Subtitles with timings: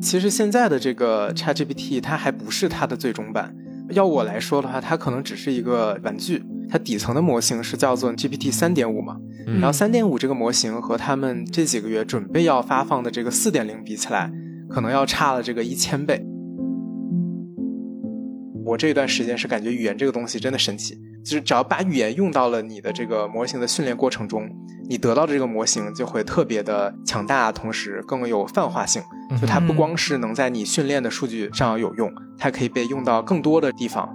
[0.00, 3.54] 其实现在的这个 ChatGPT 它还不是它的最终版。
[3.90, 6.42] 要我来说的话，它可能只是一个玩具。
[6.68, 14.32] 它底层的模型是叫做 GPT 三点五嘛，然后三点五这个模型和他们这几个月准备要发放的这个四点零比起来，
[14.68, 16.26] 可能要差了这个一千倍。
[18.64, 24.48] 我这一段时间是感觉语言这个东西真的神奇，就是只要把语言用到了你的这个模型的训练过程中，
[24.88, 29.02] 你得到的这个模型就会特别的强大，同时更有泛化性。
[29.40, 34.08] 就它不光是能在你训练的数据上有用，它可以被用到更多的地方。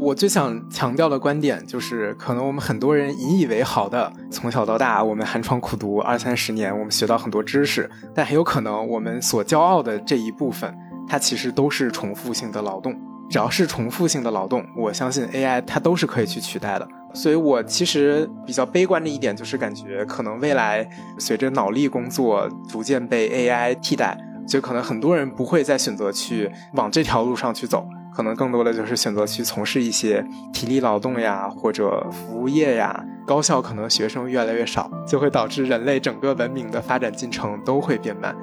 [0.00, 10.74] 我最想强调的观点就是，可能我们很多人引以为豪的，从小到大我们寒窗苦读二三十年，我们学到很多知识，但很有可能我们所骄傲的这一部分，
[11.06, 12.94] 它其实都是重复性的劳动。
[13.30, 16.86] 只要是重复性的劳动，我相信 AI 它都是可以去取代的。
[17.14, 20.88] 所以我其实比较悲观的一点就是，感觉可能未来
[21.18, 24.18] 随着脑力工作逐渐被 AI 替代，
[24.48, 27.86] 就可能很多人不会再选择去往这条路上去走。
[28.12, 38.34] 可能更多的就是选择去从事一些体力劳动呀，或者服务业呀，高校可能学生越来越少，就会导致人类整个文明的发展进程都会变慢。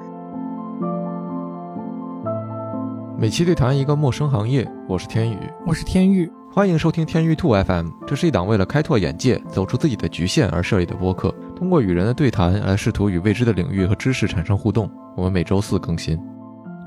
[3.22, 7.88] 每期对谈一个陌生行业，我是天宇，我是天宇，欢迎收听天宇兔 FM。
[8.04, 14.90] 这是一档为了开拓眼界、走出自己的局限而设立的播客，通过与人的对谈来试图与未知的领域和知识产生互动。
[15.16, 16.18] 我们每周四更新。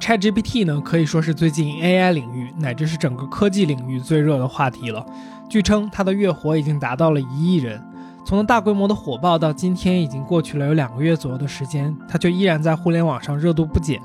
[0.02, 5.06] ChatGPT 呢，可以说是最近 AI 领域乃至是整个科技领域最热的话题了。
[5.48, 7.82] 据称，它的月活已经达到了一亿人。
[8.26, 14.02] 从大规模的火爆到今天，已经过去了有两个月左右的时间，它却依然在互联网上热度不减。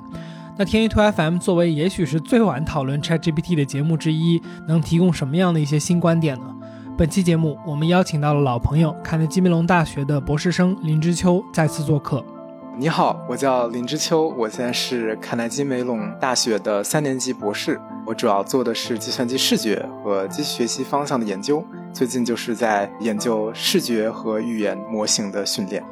[0.61, 6.55] 那天一图 FM 作为也许是最晚讨论 ChatGPT 的节目之一，能提供什么样的一些新观点呢？
[6.99, 12.23] 本期节目，我们邀请到了老朋友卡内基梅隆大学的博士生林之秋再次做客。
[12.77, 25.83] 你好，我叫林之秋，我现在是卡耐基梅隆大学的三年级博士，我主要做的是计算机视觉和机器学习方向的研究，最近就是在研究视觉和语言模型的训练。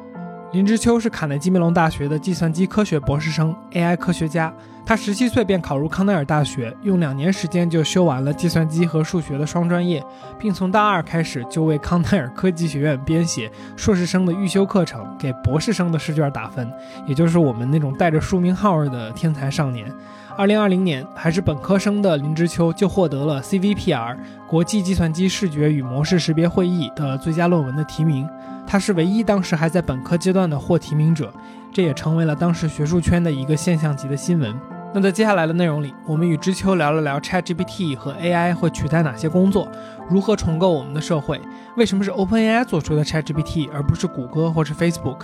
[0.51, 4.51] 林之秋是卡内基梅隆大学的计算机科学博士生，AI 科学家。
[4.83, 10.03] 他十七岁便考入康奈尔大学，用两年时间就修完了计算机和数学的双专业，
[10.39, 16.67] 并从大二开始就为康奈尔科技学院编写硕士生的预修课程，给博士生的试卷打分，
[17.05, 19.93] 也就是我们那种带着书名号的天才少年。
[20.35, 24.17] 二零二零年，还是本科生的林之秋就获得了 CVPR
[24.47, 28.27] 国际计算机视觉与模式识别会议的最佳论文的提名。
[28.71, 31.33] 他是唯一当时还在本科阶段的获提名者，
[31.71, 34.55] 这也成为了当时学术圈的一个现象级的新闻。
[34.93, 39.67] 那在接下来的内容里，我们与知秋聊了聊 ChatGPT 和 AI 会取代哪些工作，
[40.07, 41.41] 如何重构我们的社会，
[41.77, 45.21] 为什么是 OpenAI 做出的 ChatGPT 而不是谷歌或是 Facebook，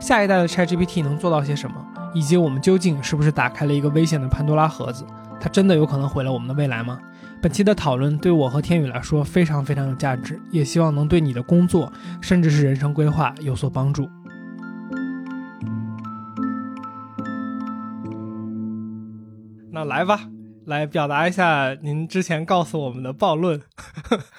[0.00, 1.76] 下一代的 ChatGPT 能做到些什么，
[2.12, 5.04] 以及我们究竟是不是打开了一个危险的潘多拉盒子？
[5.38, 6.98] 它真的有可能毁了我们的未来吗？
[7.40, 14.08] 本期的讨论对我和天宇来说非常非常有价值，也希望能对你的工作甚至是人生规划有所帮助。
[19.70, 20.22] 那来吧，
[20.66, 23.62] 来表达一下您之前告诉我们的暴论。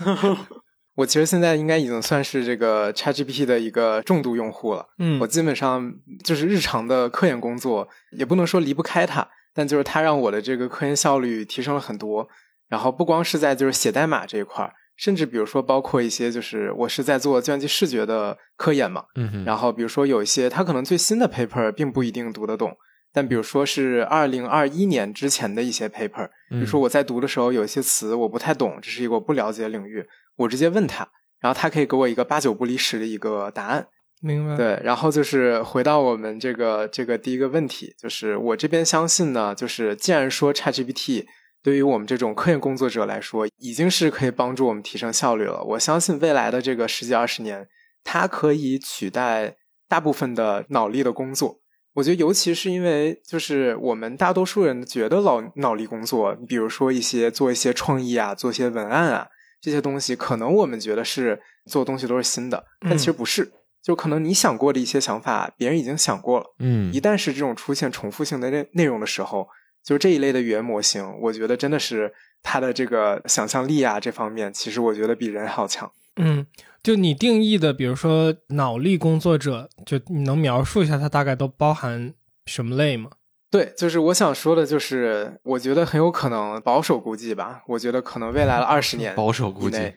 [0.95, 4.87] 我其实现在应该已经算是这个 ChatGPT 的一个重度用户了。
[4.97, 12.27] 嗯，我基本上就是日常的科研工作，也不能说离不开它，但就是它让我的这个科研效率提升了很多。
[12.69, 19.03] 然后不光是在就是写代码这一块甚至比如说包括一些就是我是在做计算机视觉的科研嘛。
[19.16, 22.75] 嗯，然后比如说有一些它可能最新的 paper 并不一定读得懂。
[23.12, 31.09] 但比如说是二零二一年之前的一些 paper，比如说我在读的时候有一些词我不太懂，这是一个我不了解的领域，我直接问他，
[31.40, 33.88] 然后他可以给我一个八九不离十的一个答案。
[34.22, 34.56] 明白。
[34.56, 41.25] 对，然后就是回到我们这个这个第一个问题，就是我这边相信呢，就是既然说 ChatGPT
[41.62, 47.68] 对于我们这种科研工作者来说已经是可以帮助我们提升效率了，我相信未来的这个十几二十年，
[48.03, 51.59] 它可以取代大部分的脑力的工作。
[51.96, 59.28] 我觉得，尤其是因为，就是我们大多数人觉得脑脑力工作，比如说一些做一些创意啊，做一些文案啊
[59.59, 63.52] 这些东西，可能我们觉得是做东西都是新的，但其实不是。
[63.82, 66.46] 就可能你想过的一些想法，别人已经想过了。
[66.59, 69.47] 嗯，一旦是这种出现重复性的内内容的时候，
[69.84, 75.91] 就这一类的语言模型，我觉得真的是它的这个想象力啊这方面，其实我觉得比人好强。
[76.17, 76.46] 嗯。
[76.81, 82.14] 就你定义的，比如说脑力工作者，就你能描述一下它大概都包含
[82.46, 83.11] 什么类吗？
[83.52, 89.93] 对，就是我想说的，就是我觉得很有可能保守估计吧，我觉得可能未来的二十年 保守估计，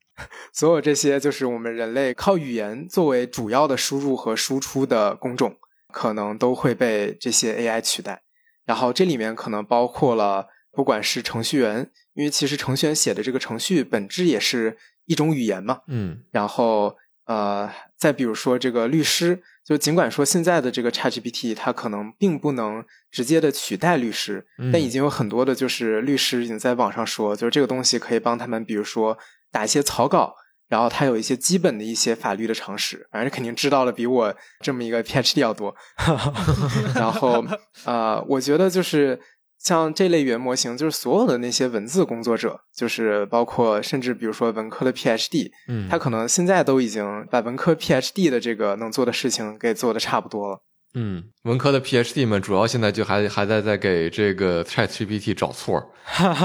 [0.54, 5.56] 所有这些就是我们人类靠语言作为主要的输入和输出的工种，
[5.92, 8.22] 可能都会被这些 AI 取代。
[8.72, 15.80] 然后这里面可能包括了，不管是程序员，因为其实程序员写的这个程序本质也是一种语言嘛。
[15.88, 16.96] 嗯然后
[17.26, 29.18] 呃，再比如说这个律师，就尽管说现在的这个 ChatGPT 它可能并不能直接的取代律师，嗯但已经有很多的就是律师已经在网上说，就是这个东西可以帮他们，比如说
[29.50, 30.34] 打一些草稿。
[30.72, 35.76] 然后他有一些基本的一些法律的常识，反正肯定知道的比我这么一个 PhD 要多。
[36.96, 37.44] 然后
[37.84, 39.20] 呃，我觉得就是
[39.58, 50.62] 像这类语言模型，就是所有的那些文字工作者，就是包括甚至比如说文科的 PhD，嗯，他可能现在都已经把文科 PhD 的这个能做的事情给做的差不多了。
[50.94, 55.84] 嗯，文科的 PhD 们主要现在就还还在在给这个 ChatGPT 找错儿，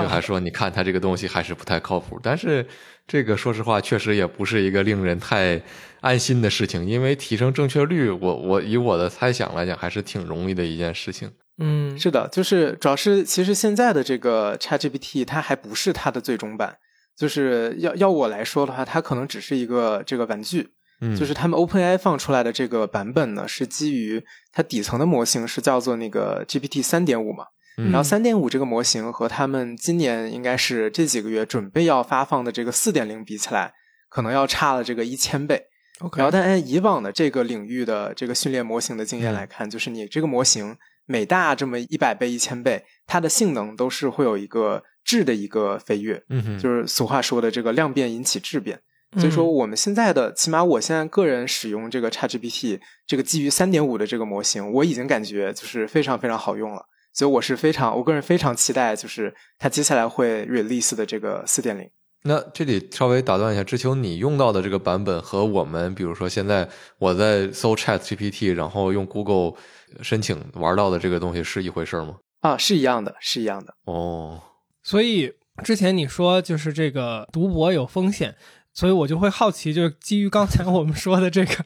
[0.02, 2.20] 就还说你看他这个东西还是不太靠谱。
[2.22, 2.66] 但是
[3.08, 5.62] 这个说实话，确实也不是一个令人太
[6.02, 11.32] 安心的事情，因为提升正确率，我我以我的猜想来讲，还是挺容易的一件事情。
[11.60, 16.78] 嗯，是的，就是主要是其实现在的这个 ChatGPT 它还不是它的最终版，
[17.18, 20.70] 就是要要我来说的话，它可能只是一个这个玩具。
[21.00, 27.46] 嗯，就是他们 OpenAI 放出来的这个版本呢，是基于它底层的模型是叫做那个 GPT 三点五嘛，
[27.78, 33.74] 嗯然后三点五这个模型和他们今年应该是这几个月准备要发放的这个四点零比起来，
[34.10, 35.68] 可能要差了这个一千倍。
[36.16, 48.78] 然后，但按以往的这个领域的这个训练模型的经验来看，就是你这个模型每大这么一百倍、一千倍，它的性能都是会有一个质的一个飞跃，嗯哼，就是俗话说的这个量变引起质变。
[49.14, 56.86] 嗯所以说，我们现在的，起码我现在个人使用这个 ChatGPT 这个基于三点五的这个模型，我已经感觉就是非常非常好用了。
[57.18, 61.90] 所以我是非常，我个人非常期待，就是它接下来会 release 的这个四点零。
[62.26, 66.70] 那这里稍微打断一下，知秋，你用到的这个版本和我们，比如说现在
[67.00, 69.60] 我在搜 Chat GPT，然后用 Google
[70.04, 72.18] 申请玩到的这个东西是一回事儿吗？
[72.42, 73.74] 啊，是一样的，是一样的。
[73.86, 74.40] 哦，
[74.84, 78.36] 所以之前你说就是这个读博有风险，
[78.76, 81.66] 所以我就会好奇，就是基于刚才我们说的这个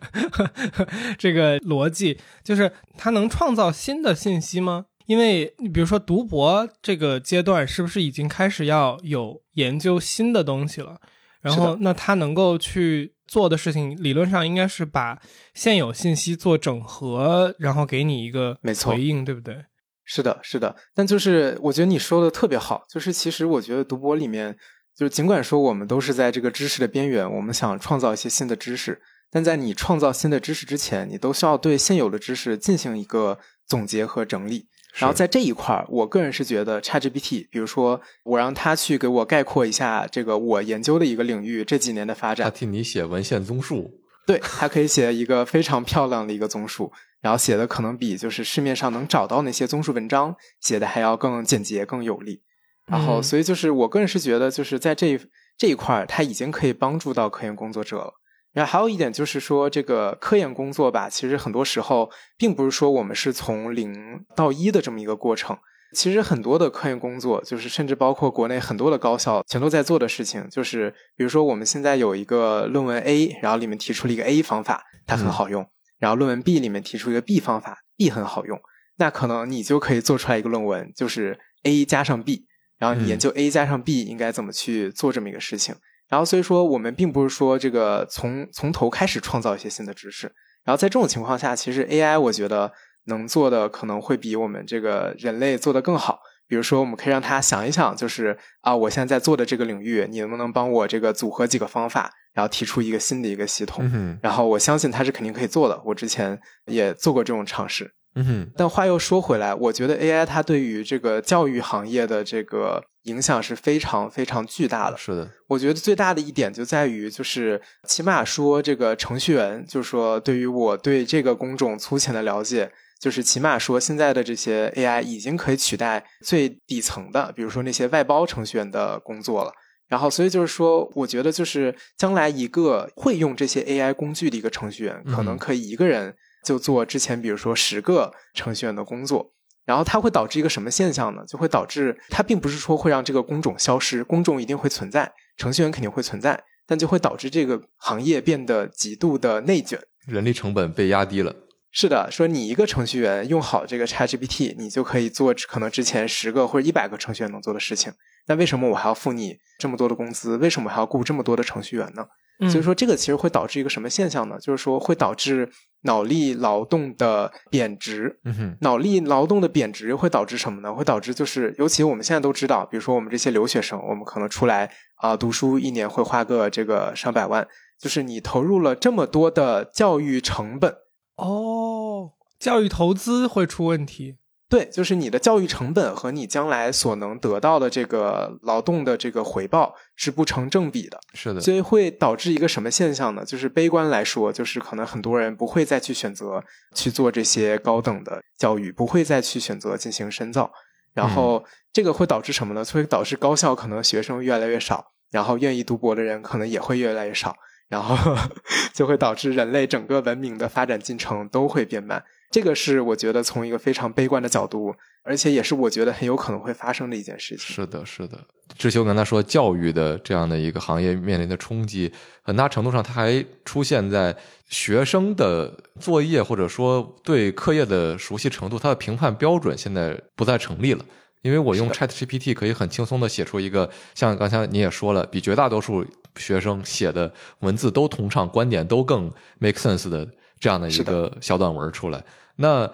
[1.19, 4.85] 这个逻辑，就是它能创造新的信息吗？
[5.05, 10.99] 因为你比如说读博这个阶段，是不是已经开始要有研究新的东西了？
[11.41, 15.19] 然后那他能够去做的事情，理论上应该是把
[15.55, 19.65] 现有信息做整合，然后给你一个没错回应，对不对？
[20.03, 24.55] 是的，是的，但就是我觉得你说的特别好，就是其实我觉得读博里面，
[24.95, 29.01] 就是尽管说我们都是在这个知识的边缘，我们想创造一些新的知识，
[29.31, 34.67] 但在你创造新的知识之前，你都需要对现有的知识进行一个总结和整理。
[34.93, 43.89] 然后在这一块儿，我个人是觉得 ChatGPT，比如说我让他去给我概括一下这个我研究的一个领域这几年的发展他展，替你写文献综述，
[44.27, 46.91] 对，他可以写一个非常漂亮的一个综述，
[47.21, 52.41] 然后写的可能比就是市面上能找到那些综述文章写的还要更简洁、更有力。
[52.87, 55.17] 然后，嗯所以就是我个人是觉得，就是在这
[55.57, 58.13] 这一块儿，它已经可以帮助到科研工作者了。
[58.53, 65.57] 然后还有一点就是说，这个科研工作吧，其实很多时候并不是说我们是从零到一的这么一个过程。
[65.93, 75.63] 其实很多的科研工作，就是甚至包括国内很多的高校全都在做的事情，就是比如说我们现在有一个论文 A，然后里面提出了一个 A 方法，它很好用；
[75.99, 78.57] 然后论文 B 里面提出一个 B 方法，B 很好用。
[78.97, 82.45] 那可能你就可以做出来一个论文，就是 A 加上 B，
[82.77, 85.75] 然后你研究 A 加上 B 应该怎么去做这么一个事情。
[86.11, 90.31] 然后所以说，我们并不是说这个从从头开始创造一些新的知识。
[90.65, 92.71] 然后在这种情况下，其实 AI 我觉得
[93.05, 96.19] 能做的可能会比我们这个人类做的更好。
[96.47, 103.89] 比如说，我们可以让他想一想，就是啊，我现在在做的这个领域，你能不能帮我这个组合几个方法，然后提出一个新的一个系统？
[103.93, 105.81] 嗯，然后我相信他是肯定可以做的。
[105.85, 107.93] 我之前也做过这种尝试。
[108.15, 114.97] 嗯哼，但话又说回来，我觉得 AI 它对于这个教育行业的这个影响是非常非常巨大的。
[114.97, 129.51] 是的，我觉得最大的一点就在于，就是起码说这个程序员，就是说对于我对这个工种粗浅的了解，就是起码说现在的这些 AI 已经可以取代最底层的，比如说那些外包程序员的工作了。
[129.87, 139.33] 然后，所以就是说，我觉得就是将来一个会用这些 AI 工具的一个程序员，可能嗯可以一个人就做之前比如说十个程序员的工作。
[139.63, 141.23] 然后它会导致一个什么现象呢？
[141.27, 149.79] 就会导致它并不是说会让这个工种消失，工种一定会存在，程序员肯定会存在，但就会导致这个行业变得极度的内卷。
[150.07, 151.35] 人力成本被压低了。
[151.71, 157.93] 是的，说你一个程序员用好这个 ChatGPT，你就可以做可能之前十个或者一百个程序员能做的事情。
[158.27, 160.37] 那为什么我还要付你这么多的工资？
[160.37, 162.05] 为什么还要雇这么多的程序员呢？
[162.49, 164.35] 所以说这个其实会导致一个什么现象呢？
[164.39, 165.47] 就是说会导致
[165.83, 168.19] 脑力劳动的贬值。
[168.25, 170.73] 嗯哼，脑力劳动的贬值会导致什么呢？
[170.73, 177.47] 会导致就是，尤其我们现在都知道，比如说我们这些留学生，我们可能出来啊、读书，一年会花个这个上百万，
[177.79, 180.75] 就是你投入了这么多的教育成本，
[181.21, 184.17] 哦，教育投资会出问题。
[184.49, 190.99] 对，就是你的教育成本和你将来所能得到的这个劳动的这个回报是不成正比的。
[191.13, 193.23] 是的，所以会导致一个什么现象呢？
[193.23, 196.43] 就是悲观来说，就是可能很多人不会再去选择
[196.75, 200.51] 去做这些高等的教育，不会再去选择进行深造。
[200.93, 202.65] 然后这个会导致什么呢？
[202.65, 207.33] 会导致高校可能学生越来越少，然后愿意读博的人可能也会越来越少，
[207.71, 208.15] 然后
[208.73, 212.03] 就会导致人类整个文明的发展进程都会变慢。
[212.29, 217.55] 这个是我觉得从一个非常悲观的角度，而且也是我觉得很有可能会发生的一件事情。
[217.55, 218.19] 是的，是的。
[218.57, 224.15] 志修刚才说，教育的这样的一个行业面临的冲击，很大程度上它还出现在
[224.49, 230.85] 学生的作业或者说对课业的熟悉程度，它的评判标准现在不再成立了。
[231.21, 240.07] 因为我用 Chat GPT 可以很轻松的写出一个，像刚才你也说了，比绝大多数学生写的文字都通畅，观点都更 make sense 的
[240.39, 242.03] 这样的一个小短文出来。
[242.37, 242.69] 那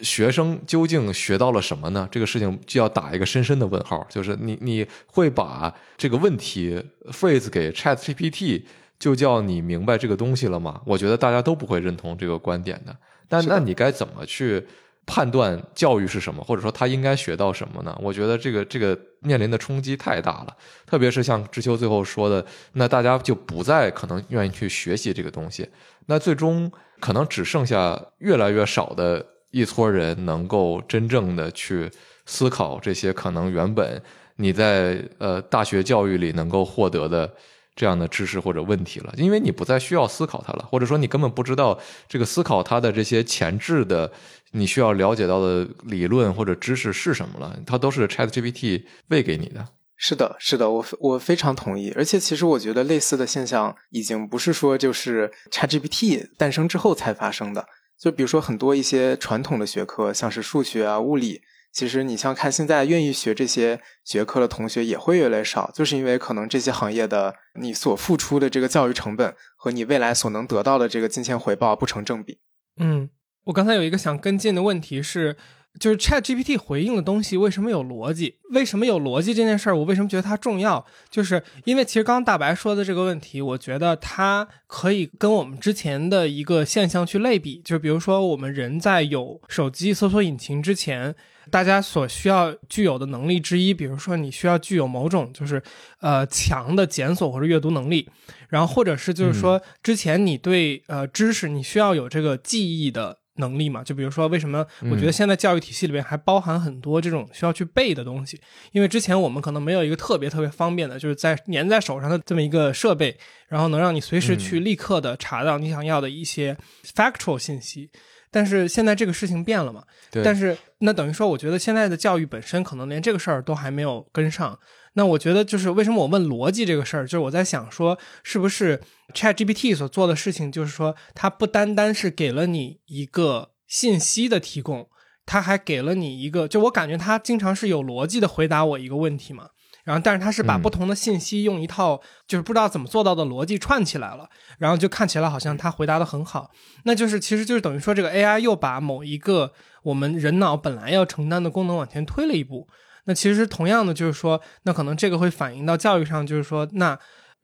[0.00, 2.08] 学生究竟学到了什么呢？
[2.10, 4.04] 这个事情就要打一个深深的问号。
[4.10, 8.62] 就是你你会把这个问题 phrase 给 Chat GPT，
[8.98, 10.82] 就叫你明白这个东西了吗？
[10.84, 12.94] 我觉得大家都不会认同这个观点的。
[13.28, 14.66] 但那你该怎么去
[15.06, 17.96] 判断教育是什么，或者说他应该学到什么呢？
[18.02, 25.68] 我觉得这个这个面临的冲击太大了，特别是像知秋最后说的，那大家就不再可能愿意去学习这个东西，
[26.06, 26.70] 那最终
[27.00, 31.90] 可能只剩下越来越少的一撮人能够真正的去
[32.26, 34.02] 思考这些可能原本
[34.34, 37.32] 你在呃大学教育里能够获得的
[37.76, 41.78] 这样的知识或者问题了，因为你不再需要思考它了，或者说你根本不知道
[42.08, 44.10] 这个思考它的这些前置的
[44.52, 49.68] 你需要了解到的理论或者知识是什么了，它都是 Chat GPT 喂给你的。
[49.98, 51.90] 是的，是的，我我非常同意。
[51.96, 57.66] 而且，其实我觉得类似的现象已经不是说就是 ChatGPT 诞生之后才发生的。
[57.98, 61.40] 就比如说很多一些传统的学科，像是数学啊、物理，
[61.72, 72.38] 其实你像看现在愿意学这些学科的同学也会越来越少，就是因为可能这些行业的你所付出的这个教育成本和你未来所能得到的这个金钱回报不成正比。
[72.78, 73.10] 嗯，
[73.44, 75.36] 我刚才有一个想跟进的问题是，
[75.78, 78.36] 就是 Chat GPT 回应的东西为什么有逻辑？
[78.50, 80.84] 为什么有逻辑这件事儿，我为什么觉得它重要？
[81.10, 91.14] 就是因为其实刚刚大白说的这个问题，我觉得它可以跟我们之前的一个现象去类比，就比如说我们人在有手机搜索引擎之前。
[91.48, 95.62] 大家所需要具有的能力之一，比如说你需要具有某种就是
[96.00, 98.10] 呃强的检索或者阅读能力，
[98.48, 103.82] 然后或者是就是说之前你对呃知识你需要有这个记忆的能力嘛？
[103.82, 108.40] 就比如说为什么我觉得现在教育体系里面还包含很多这种需要去背的东西，
[108.72, 113.16] 因为之前我们可能没有一个特别特别方便的，就是在粘在手上的这么一个设备，
[113.48, 116.56] 然后能让你随时去立刻的查到你想要的一些
[116.94, 117.90] factual 信息。
[118.30, 119.82] 但是现在这个事情变了嘛？
[120.10, 124.58] 对但是那等于说，我觉得现在的教育本身可能连这个事儿都还没有跟上。
[124.98, 128.80] 那我觉得就是为什么我问逻辑这个事儿，就是我在想说，是不是
[129.14, 134.88] Chat GPT 所做的事情，就是说它不单单是给了你一个信息的提供，
[135.26, 139.50] 它还给了你一个，就我感觉它经常是有逻辑的回答我一个问题嘛。
[139.84, 146.50] 然后，但是它是把嗯不同的信息用一套就是不知道怎么做到的逻辑串起来了，然后就看起来好像它回答的很好。
[146.84, 149.52] 那就是其实就是等于说，这个 AI 又把某一个
[149.84, 152.66] 我们人脑本来要承担的功能往前推了一步。
[153.06, 156.98] 那其实同样的就是说，那可能这个会反映到教育上，就是说，那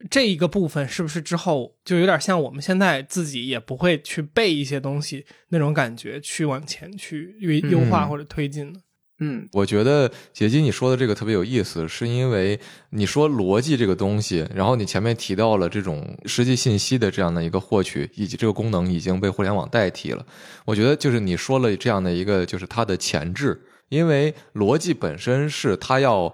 [0.09, 8.79] 这一个部分是不是之后就有点像我们现在自己也不会去背一些东西那种感觉，去往前去优优化嗯或者推进呢？
[9.19, 20.25] 嗯，我觉得杰基你说的这个特别有意思，是因为你说逻辑这个东西，然后你前面提到了这种实际信息的这样的一个获取，以及这个功能已经被互联网代替了。
[20.65, 23.61] 我觉得就是你说了这样的一个，就是它的前置，
[23.93, 26.33] 因为逻辑本身是它要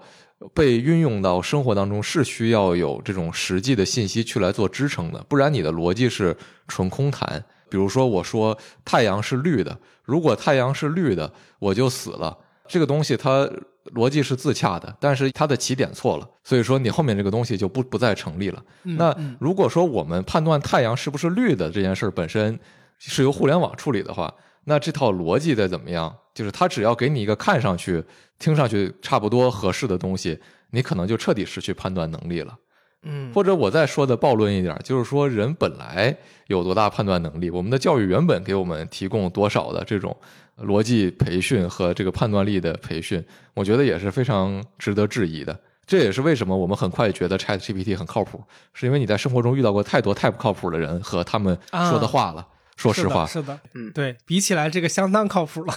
[0.53, 6.35] 被运用到生活当中，是需要有这种实际的信息去来做支撑的，不然你的逻辑是
[6.69, 7.43] 纯空谈。
[7.69, 12.35] 比如说，我说太阳是绿的，如果太阳是绿的，我就死了。
[12.67, 13.47] 这个东西它
[13.95, 18.63] 逻辑是自洽的，但是它的起点错了，所以说你后面这个东西就不不再成立了。
[18.85, 22.57] 嗯那嗯如果说我们判断太阳是不是绿的这件事本身
[22.97, 24.33] 是由互联网处理的话，
[24.65, 28.03] 那这套逻辑的怎么样，就是他只要给你一个看上去、
[28.37, 30.39] 听上去差不多合适的东西，
[30.71, 32.55] 你可能就彻底失去判断能力了。
[33.03, 36.15] 嗯，或者我再说的暴论一点，就是说人本来
[36.47, 40.15] 有多大判断能力，我们的教育原本给我们提供多少的这种
[40.57, 43.23] 逻辑培训和这个判断力的培训，
[43.53, 45.57] 我觉得也是非常值得质疑的。
[45.87, 52.45] 这也是为什么我们很快觉得 Chat GPT 很靠谱，是因为你在生活中遇到过太多太不靠谱的人和他们说的话了。
[52.79, 55.73] 说实话，是的，嗯，对比起来，这个相当靠谱了。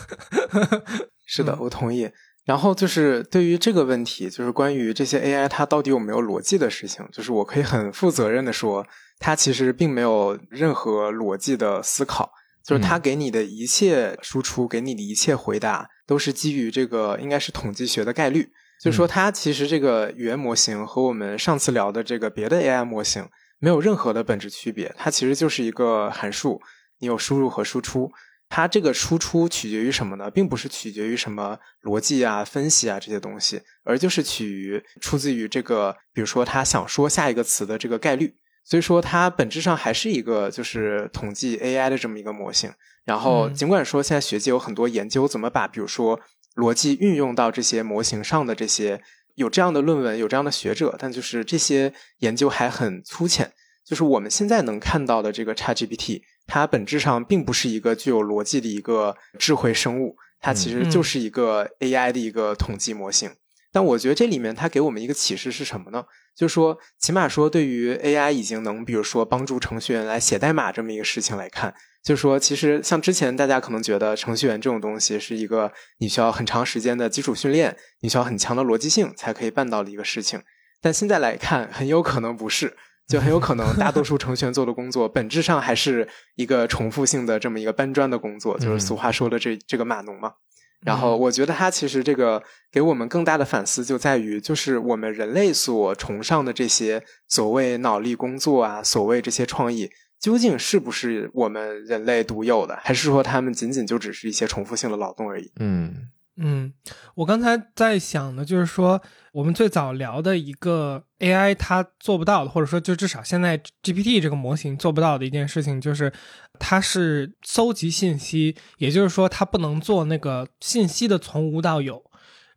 [1.27, 2.09] 是的，我同意。
[2.45, 8.87] 然后就是对于这个问题，就是关于这些 AI 它到底有没有逻辑的事情，就是我可以很负责任的说，
[9.19, 12.31] 它其实并没有任何逻辑的思考，
[12.65, 18.49] 就是它给你的一切输出，给你的一切回答，都是基于这个应该是统计学的概率。
[18.81, 23.29] 就是说，它其实这个语言模型和我们上次聊的这个别的 AI 模型
[23.61, 26.61] 没有任何的本质区别，它其实就是一个函数，
[27.03, 28.11] 你有输入和输出。
[28.49, 30.31] 它这个输出取决于什么呢？
[30.31, 38.37] 并不是取决于什么逻辑啊、分析啊这些东西，而就是取于出自于这个，比如说他想说下一个词的这个概率。
[38.65, 42.73] 所以说，它本质上还是一个就是统计 AI 的这么一个模型。
[43.05, 46.21] 然后，尽管说现在学界有很多研究，怎么把比如说
[46.55, 49.03] 逻辑运用到这些模型上的这些
[49.35, 53.53] 有这样的论文、有这样的学者，但就是这些研究还很粗浅。
[53.85, 56.23] 就是我们现在能看到的这个 ChatGPT。
[56.47, 63.31] 它本质上并不是一个具有逻辑的一个智慧生物，它其实就是一个 AI 的一个统计模型。
[63.71, 66.05] 但我觉得这里面它给我们一个启示是什么呢？
[66.37, 71.73] 就是说，起码说对于 AI 已经能，比如说帮助程序员来写代码这么一个事情来看，
[72.03, 80.43] 就是说，其实像之前大家可能觉得程序员这种东西是一个你需要很长时间的基础训练，你需要很强的逻辑性才可以办到的一个事情。
[80.81, 82.77] 但现在来看，很有可能不是。
[83.09, 90.33] 就很有可能，大多数程序员做的工作，本质上还是一个重复性的这么一个搬砖的工作，就是俗话说的这这个码农嘛。
[90.81, 92.43] 然后，我觉得他其实这个
[92.73, 105.53] 给我们更大的反思，就在于就是我们人类所崇尚的这些所谓脑力工作啊，所谓这些创意，究竟是不是我们人类独有的，还是说他们仅仅就只是一些重复性的劳动而已？
[105.61, 106.09] 嗯。
[106.39, 106.73] 嗯，
[107.15, 109.01] 我刚才在想的，就是说，
[109.33, 116.13] 我们最早聊的一个 AI，它做不到的，或者说，就至少现在 GPT 这个模型做不到的一件事情，就是
[116.59, 122.03] 它是搜集信息，也就是说，它不能做那个信息的从无到有。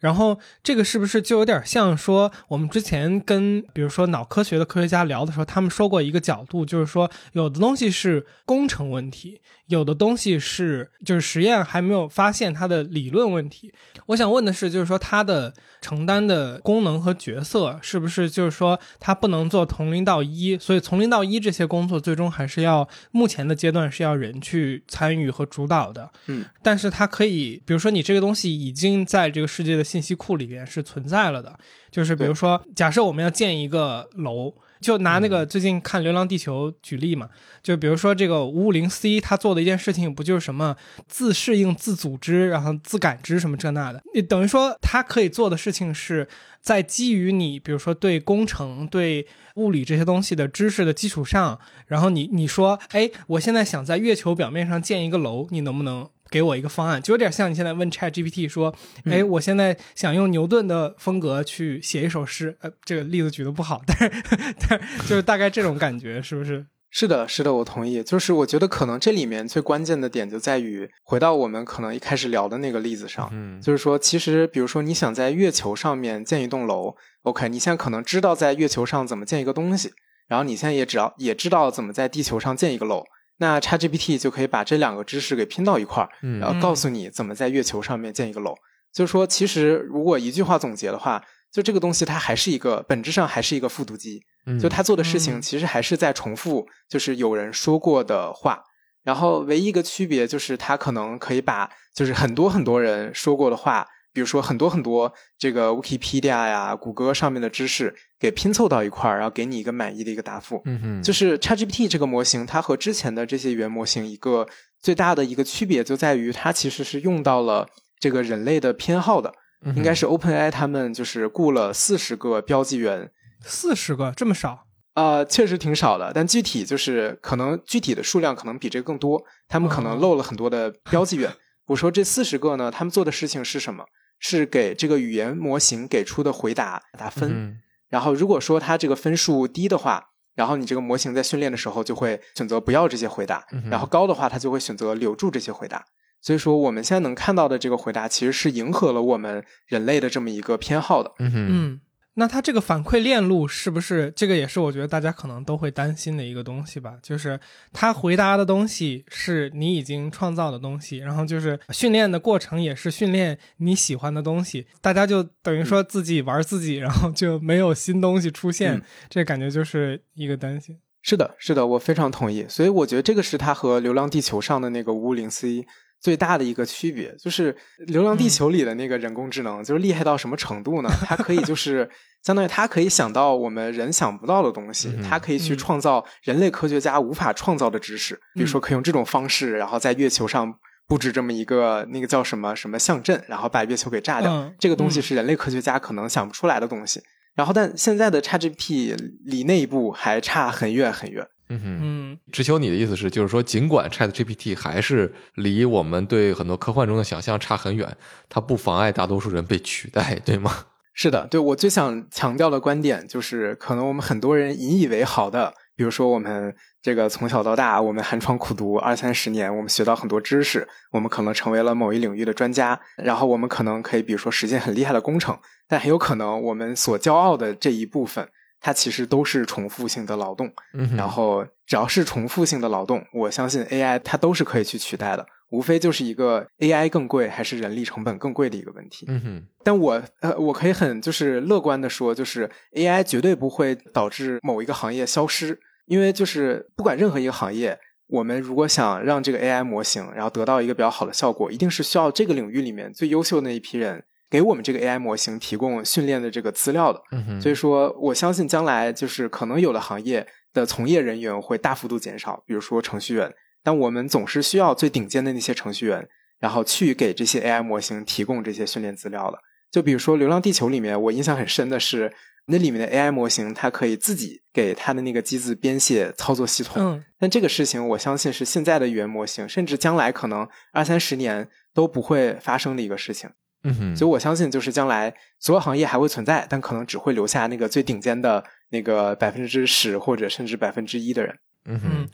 [0.05, 13.73] 然后这个是不是就有点像说我们之前跟比如说脑科学的科学家聊的时候，他们说过一个角度，就是说有的东西是工程问题，有的东西是就是实验还没有发现它的理论问题。
[14.05, 26.11] 我想问的是，就是说它的承担的功能和角色是不是就是说它不能做从零到一，所以从零到一这些工作最终还是要目前的阶段是要人去参与和主导的。
[26.27, 29.94] 嗯，但是它可以，比如说你这个东西已经在这个世界的。
[29.95, 31.57] 信息库里边是存在了的，
[31.89, 37.29] 就是比如说，假设我们要建一个楼，就拿那个最近看《流浪地球》举例嘛，
[37.63, 40.75] 就比如说这个五五零 C，它做的一件事情不就是什么
[41.07, 44.03] 自适应、自组织，然后自感知什么这那的？
[44.13, 46.27] 你等于说它可以做的事情是
[46.59, 56.09] 在基于你，比如说对工程、对物理这些东西的知识的基础上，然后你你说，哎，我现在想在月球表面上建一个楼，你能不能？
[56.35, 58.75] 给我一个方案，就有点像你现在问 Chat GPT 说
[59.09, 64.23] ：“哎，我现在想用牛顿的风格去写一首诗。”呃，这个例子举的不好， 但是
[64.67, 66.65] 但就是大概这种感觉，是不是？
[66.89, 68.03] 是的，是的，我同意。
[68.03, 79.93] 就是我觉得可能这里面最关键的点就在于回到我们可能一开始聊的那个例子上，嗯，就是说，其实比如说你想在月球上面建一栋楼，OK，你现在可能知道在月球上怎么建一个东西，
[80.27, 83.05] 然后你现在也只要也知道怎么在地球上建一个楼。
[83.37, 88.55] 那 ChatGPT 就可以把这两个知识给拼到一块儿，然后告诉你怎么在月球上面建一个楼。
[88.93, 91.21] 就是说，其实如果一句话总结的话，
[91.51, 94.21] 就这个东西它还是一个本质上还是一个复读机，
[94.59, 98.63] 就它做的事情其实还是在重复，就是有人说过的话。
[99.03, 103.85] 然后唯一一个区别就是它可能可以把就是很多很多人说过的话。
[104.15, 110.61] 比如说很多很多这个 Wikipedia 呀、谷歌上面的知识给拼凑到一块儿，然后给你一个满意的一个答复。
[110.63, 114.47] 嗯哼，就是 ChatGPT 这个模型，它和之前的这些语言模型一个
[114.81, 117.67] 最大的一个区别就在于，它其实是用到了
[117.99, 119.33] 这个人类的偏好的。
[119.75, 124.67] 应该是 OpenAI 他们就是雇了四十个标记员，四十个这么少？
[124.93, 129.21] 呃，确实挺少的，但具体就是可能具体的数量可能比这个更多。
[129.49, 131.29] 他们可能漏了很多的标记员。
[131.67, 133.85] 我说这四十个呢，他们做的事情是什么？
[134.19, 145.85] 是给这个语言模型给出的回答打分，然后如果说它这个分数低的话，然后你这个模型在训练的时候就会选择不要这些回答，然后高的话它就会选择留住这些回答。
[146.21, 151.13] 所以说我们现在能看到的这个回答其实是迎合了我们人类的这么一个偏好的。
[151.19, 151.81] 嗯嗯，
[152.15, 156.95] 那它这个反馈链路是不是这个也是我觉得大家可能都会担心的一个东西吧？
[157.01, 157.39] 就是
[157.73, 170.79] 它回答的东西是你已经创造的东西，然后就是训练的过程也是训练你喜欢的东西，大家就等于说自己玩自己，然后就没有新东西出现，嗯这感觉就是一个担心。
[171.01, 172.47] 是的，是的，我非常同意。
[172.49, 175.67] 所以我觉得这个是它和《流浪地球》上的那个五五零 C
[176.05, 177.51] 最大的一个区别，就是
[177.87, 180.89] 《流浪地球》里的那个人工智能，就是厉害到什么程度呢？
[181.07, 181.89] 它可以就 是
[182.21, 190.53] 相当于它可以想到我们人想不到的东西，嗯它可以去嗯创造人类科学家无法创造的知识，比如说可以用这种方式，然后在月球上。
[190.87, 197.01] 布置这么一个那个叫什么什么象阵，然后把月球给炸掉，嗯这个东西嗯是人类科学家可能想不出来的东西。
[197.33, 201.25] 然后，但现在的 ChatGPT 离那一步还差很远很远。
[201.49, 207.95] 嗯哼，嗯直球，你的意思是，就是说，尽管 Chat GPT 还是离我们对很多科幻中的想象差很远，
[208.29, 210.51] 它不妨碍大多数人被取代，对吗？
[210.97, 228.29] 是的，对我最想强调的观点就是，可能我们很多人引以为豪的，比如说我们这个从小到大，我们寒窗苦读二三十年，我们学到很多知识，我们可能成为了某一领域的专家，然后我们可能可以，比如说实现很厉害的工程，但很有可能我们所骄傲的这一部分，
[228.59, 230.51] 它其实都是重复性的劳动。
[230.73, 239.05] 嗯，然后只要是重复性的劳动，我相信 AI 它都是可以去取代的，无非就是一个 AI 更贵还是人力成本更贵的一个问题。
[239.07, 257.01] 嗯哼，但我呃，我可以很就是乐观的说，就是 AI 绝对不会导致某一个行业消失，因为就是不管任何一个行业，我们如果想让这个 AI 模型然后得到一个比较好的效果，一定是需要这个领域里面最优秀的那一批人给我们这个 AI 模型提供训练的这个资料的。
[257.11, 263.33] 嗯哼，所以说，我相信将来就是可能有的行业的从业人员会大幅度减少，比如说程序员。
[263.63, 266.07] 但我们总是需要最顶尖的那些程序员，
[266.39, 269.39] 然后去给这些 AI 模型提供这些训练资料的。
[269.71, 272.13] 就比如说《流浪地球》里面，我印象很深的是，
[272.45, 276.75] 那里面的 AI 模型它可以自己给它的那个机子编写操作系统。
[276.79, 283.31] 嗯但这个事情，我相信是现在的语言模型，甚至将来可能二三十年都不会发生的一个事情。
[283.65, 291.35] 嗯哼，所以我相信，就是将来所有行业还会存在，但可能只会留下那个最顶尖的那个百分之十或者甚至百分之一的人。
[291.65, 292.09] 嗯哼嗯，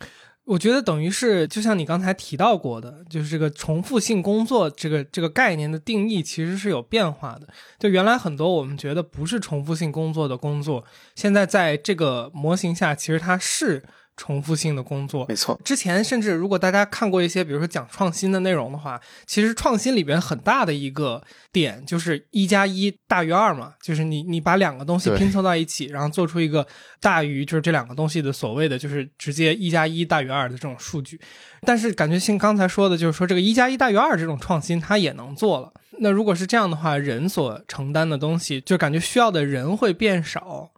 [0.46, 7.48] 我觉得等于是就像你刚才提到过的，就是这个重复性工作这个这个概念的定义其实是有变化的。
[7.78, 10.86] 就原来很多我们觉得不是重复性工作的工作，
[11.16, 13.84] 现在在这个模型下，其实它是
[14.18, 15.26] 重复性的工作。
[15.28, 26.66] 没错，之前甚至如果大家看过一些，比如说讲创新的内容的话，其实创新里边很大的一个点就是一加一大于二嘛，就是你你把两个东西拼凑到一起，然后做出一个
[27.00, 31.20] 大于就是这两个东西的所谓的就是直接一加一大于二的这种数据。
[31.64, 35.72] 但是感觉像刚才说的，就是说这个一加一大于二这种创新它也能做了。
[36.00, 40.72] 那如果是这样的话，人所承担的东西就感觉需要的人会变少，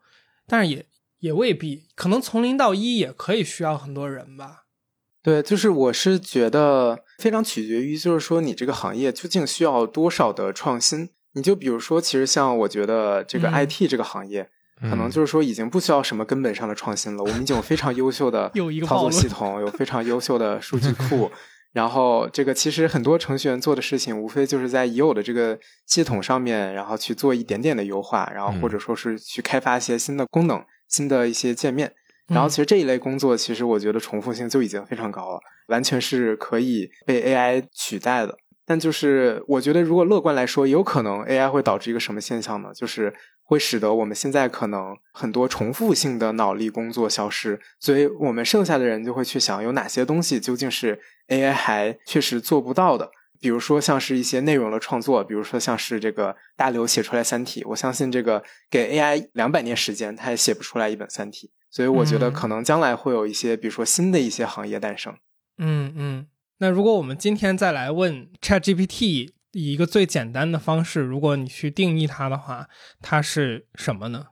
[0.48, 0.86] 但是也
[1.24, 4.64] 也未必，可能从零到一也可以需要很多人吧。
[5.22, 11.12] 对，就是我是觉得非常取决于，就是说你这个行业究竟需要多少的创新。
[11.36, 14.50] 你就比如说，其实像我觉得这个嗯 IT 这个行业，
[14.82, 17.24] 可能嗯就是说已经不需要什么根本上的创新了。
[17.24, 18.52] 我们已经有非常优秀的
[18.86, 21.32] 操作系 统，有非常优秀的数据库。
[21.72, 25.58] 然后，这个其实很多程序员做的事情，无非就是在已有的这个
[25.88, 31.94] 系统上面，然后去做一点点的优化，然后或者说是去开发一些新的功能、新的一些界面。
[32.28, 38.38] 然后，其实这一类工作，其实我觉得重复性就已经非常高了，完全是可以被 AI 取代的。
[38.66, 42.70] 但就是我觉得，如果乐观来说，有可能 AI 会导致一个什么现象呢？
[42.74, 53.12] 就是会使得我们现在可能很多重复性的脑力工作消失，所以我们剩下的人就会去想，有哪些东西究竟是 AI 还确实做不到的。
[53.44, 61.48] 比如说，像是一些内容的创作，比如说像是这个大刘写出来《三体》，我相信这个给 AI 两百年时间，他也写不出来一本《三体》。
[61.70, 65.14] 所以我觉得嗯可能将来会有一些，比如说新的一些行业诞生。
[65.58, 66.28] 嗯嗯，
[66.60, 72.70] 那如果我们今天再来问 ChatGPT 以一个最简单的方式，如果你去定义它的话，
[73.02, 74.28] 它是什么呢？